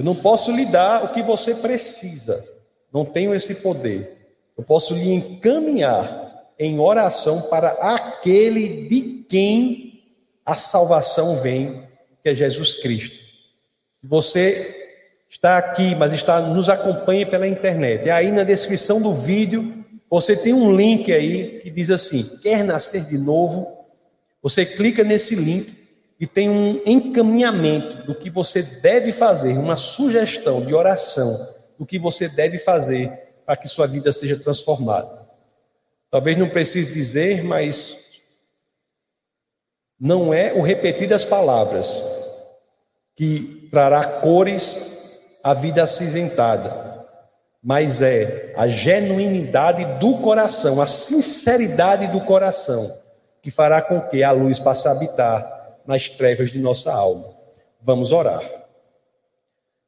eu 0.00 0.04
não 0.04 0.14
posso 0.14 0.50
lhe 0.50 0.64
dar 0.64 1.04
o 1.04 1.08
que 1.12 1.22
você 1.22 1.54
precisa, 1.54 2.42
não 2.90 3.04
tenho 3.04 3.34
esse 3.34 3.56
poder. 3.56 4.16
Eu 4.56 4.64
posso 4.64 4.94
lhe 4.94 5.12
encaminhar 5.12 6.48
em 6.58 6.80
oração 6.80 7.50
para 7.50 7.68
aquele 7.68 8.88
de 8.88 9.26
quem 9.28 10.02
a 10.42 10.56
salvação 10.56 11.36
vem 11.36 11.86
que 12.22 12.30
é 12.30 12.34
Jesus 12.34 12.76
Cristo. 12.80 13.18
Se 13.94 14.06
você 14.06 14.79
está 15.30 15.56
aqui, 15.56 15.94
mas 15.94 16.12
está 16.12 16.40
nos 16.40 16.68
acompanha 16.68 17.24
pela 17.24 17.46
internet, 17.46 18.06
e 18.06 18.10
aí 18.10 18.32
na 18.32 18.42
descrição 18.42 19.00
do 19.00 19.14
vídeo 19.14 19.84
você 20.10 20.36
tem 20.36 20.52
um 20.52 20.74
link 20.74 21.12
aí 21.12 21.60
que 21.60 21.70
diz 21.70 21.88
assim: 21.88 22.40
quer 22.42 22.64
nascer 22.64 23.04
de 23.04 23.16
novo? 23.16 23.78
Você 24.42 24.66
clica 24.66 25.04
nesse 25.04 25.36
link 25.36 25.78
e 26.18 26.26
tem 26.26 26.50
um 26.50 26.82
encaminhamento 26.84 28.06
do 28.06 28.14
que 28.14 28.28
você 28.28 28.62
deve 28.62 29.12
fazer, 29.12 29.56
uma 29.56 29.76
sugestão 29.76 30.64
de 30.64 30.74
oração 30.74 31.30
do 31.78 31.86
que 31.86 31.98
você 31.98 32.28
deve 32.28 32.58
fazer 32.58 33.12
para 33.46 33.56
que 33.56 33.68
sua 33.68 33.86
vida 33.86 34.10
seja 34.10 34.36
transformada. 34.36 35.28
Talvez 36.10 36.36
não 36.36 36.48
precise 36.48 36.92
dizer, 36.92 37.44
mas 37.44 37.98
não 39.98 40.34
é 40.34 40.52
o 40.52 40.62
repetir 40.62 41.08
das 41.08 41.24
palavras 41.24 42.02
que 43.14 43.68
trará 43.70 44.02
cores 44.04 44.99
à 45.42 45.54
vida 45.54 45.82
acinzentada, 45.82 47.06
mas 47.62 48.00
é 48.02 48.52
a 48.56 48.68
genuinidade 48.68 49.84
do 49.98 50.18
coração, 50.18 50.80
a 50.80 50.86
sinceridade 50.86 52.06
do 52.08 52.20
coração, 52.20 52.94
que 53.42 53.50
fará 53.50 53.82
com 53.82 54.00
que 54.02 54.22
a 54.22 54.32
luz 54.32 54.58
passe 54.58 54.88
a 54.88 54.92
habitar 54.92 55.78
nas 55.86 56.08
trevas 56.08 56.50
de 56.50 56.58
nossa 56.58 56.92
alma. 56.92 57.26
Vamos 57.82 58.12
orar. 58.12 58.42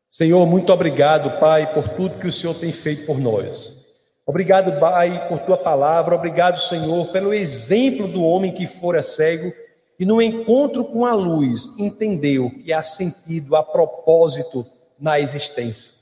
Senhor, 0.09 0.47
muito 0.47 0.73
obrigado, 0.73 1.39
Pai, 1.39 1.73
por 1.73 1.89
tudo 1.89 2.19
que 2.19 2.27
o 2.27 2.33
Senhor 2.33 2.55
tem 2.55 2.73
feito 2.73 3.07
por 3.07 3.19
nós. 3.19 3.83
Obrigado, 4.27 4.79
Pai, 4.79 5.29
por 5.29 5.39
tua 5.41 5.57
palavra. 5.57 6.15
Obrigado, 6.15 6.59
Senhor, 6.59 7.09
pelo 7.09 7.33
exemplo 7.33 8.07
do 8.07 8.23
homem 8.23 8.53
que 8.53 8.67
fora 8.67 9.03
cego 9.03 9.53
e 9.99 10.05
no 10.05 10.21
encontro 10.21 10.85
com 10.85 11.07
a 11.07 11.13
luz 11.13 11.71
entendeu 11.79 12.51
que 12.51 12.73
há 12.73 12.83
sentido, 12.83 13.57
há 13.57 13.63
propósito 13.63 14.67
na 15.03 15.19
existência. 15.19 15.95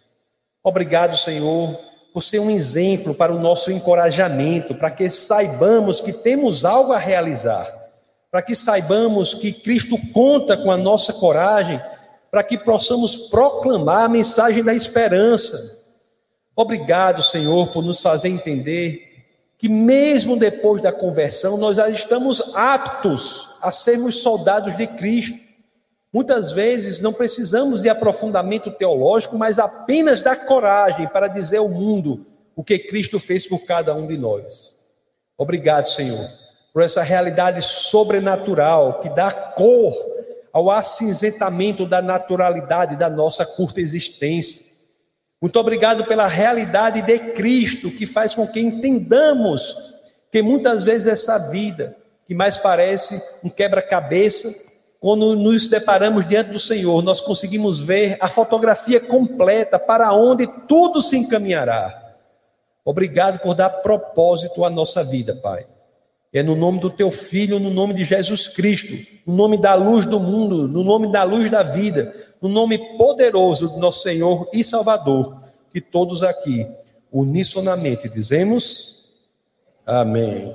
Obrigado, 0.63 1.17
Senhor, 1.17 1.81
por 2.13 2.23
ser 2.23 2.39
um 2.39 2.51
exemplo 2.51 3.15
para 3.15 3.35
o 3.35 3.41
nosso 3.41 3.73
encorajamento, 3.73 4.75
para 4.75 4.91
que 4.91 5.09
saibamos 5.09 6.03
que 6.03 6.13
temos 6.13 6.67
algo 6.67 6.93
a 6.93 6.99
realizar, 6.99 7.67
para 8.31 8.43
que 8.43 8.55
saibamos 8.55 9.33
que 9.33 9.55
Cristo 9.55 9.97
conta 10.13 10.55
com 10.55 10.71
a 10.71 10.77
nossa 10.77 11.15
coragem, 11.15 11.81
para 12.31 12.45
que 12.45 12.59
possamos 12.59 13.17
proclamar 13.17 14.05
a 14.05 14.09
mensagem 14.09 14.63
da 14.63 14.75
esperança. 14.75 15.79
Obrigado, 16.55 17.23
Senhor, 17.23 17.73
por 17.73 17.83
nos 17.83 18.03
fazer 18.03 18.29
entender 18.29 19.09
que 19.57 19.69
mesmo 19.69 20.37
depois 20.37 20.83
da 20.83 20.93
conversão, 20.93 21.57
nós 21.57 21.79
já 21.79 21.89
estamos 21.89 22.55
aptos 22.55 23.49
a 23.63 23.73
sermos 23.73 24.17
soldados 24.17 24.77
de 24.77 24.87
Cristo. 24.87 25.50
Muitas 26.13 26.53
vezes 26.53 26.99
não 26.99 27.13
precisamos 27.13 27.81
de 27.81 27.89
aprofundamento 27.89 28.71
teológico, 28.71 29.39
mas 29.39 29.59
apenas 29.59 30.21
da 30.21 30.35
coragem 30.35 31.07
para 31.09 31.29
dizer 31.29 31.59
ao 31.59 31.69
mundo 31.69 32.27
o 32.57 32.65
que 32.65 32.79
Cristo 32.79 33.21
fez 33.21 33.47
por 33.47 33.61
cada 33.61 33.95
um 33.95 34.07
de 34.07 34.19
nós. 34.19 34.77
Obrigado, 35.39 35.87
Senhor, 35.87 36.29
por 36.73 36.83
essa 36.83 37.03
realidade 37.03 37.63
sobrenatural 37.63 39.01
que 39.01 39.09
dá 39.09 39.31
cor 39.31 39.95
ao 40.53 40.71
acinzentamento 40.71 41.87
da 41.87 42.03
naturalidade 42.03 42.97
da 42.97 43.09
nossa 43.09 43.47
curta 43.47 43.81
existência. 43.81 44.69
Muito 45.41 45.59
obrigado 45.59 46.05
pela 46.07 46.27
realidade 46.27 47.03
de 47.03 47.19
Cristo 47.33 47.91
que 47.91 48.05
faz 48.05 48.35
com 48.35 48.47
que 48.47 48.61
entendamos 48.61 49.95
que 50.31 50.43
muitas 50.43 50.83
vezes 50.85 51.07
essa 51.07 51.39
vida 51.39 51.97
que 52.27 52.35
mais 52.35 52.59
parece 52.59 53.21
um 53.43 53.49
quebra-cabeça, 53.49 54.55
quando 55.01 55.35
nos 55.35 55.67
deparamos 55.67 56.29
diante 56.29 56.51
do 56.51 56.59
Senhor, 56.59 57.03
nós 57.03 57.23
conseguimos 57.23 57.81
ver 57.81 58.19
a 58.21 58.29
fotografia 58.29 59.01
completa 59.01 59.79
para 59.79 60.13
onde 60.13 60.47
tudo 60.69 61.01
se 61.01 61.17
encaminhará. 61.17 62.15
Obrigado 62.85 63.39
por 63.39 63.55
dar 63.55 63.71
propósito 63.71 64.63
à 64.63 64.69
nossa 64.69 65.03
vida, 65.03 65.35
Pai. 65.35 65.67
É 66.33 66.43
no 66.43 66.55
nome 66.55 66.81
do 66.81 66.91
teu 66.91 67.11
filho, 67.11 67.59
no 67.59 67.71
nome 67.71 67.95
de 67.95 68.05
Jesus 68.05 68.47
Cristo, 68.47 68.95
no 69.27 69.35
nome 69.35 69.57
da 69.57 69.75
luz 69.75 70.05
do 70.05 70.21
mundo, 70.21 70.69
no 70.69 70.85
nome 70.85 71.11
da 71.11 71.25
luz 71.25 71.51
da 71.51 71.63
vida, 71.63 72.15
no 72.41 72.49
nome 72.49 72.97
poderoso 72.99 73.71
do 73.71 73.79
nosso 73.79 74.03
Senhor 74.03 74.49
e 74.53 74.63
Salvador, 74.63 75.43
que 75.73 75.81
todos 75.81 76.23
aqui 76.23 76.69
unissonamente 77.11 78.07
dizemos: 78.07 79.17
Amém. 79.87 80.55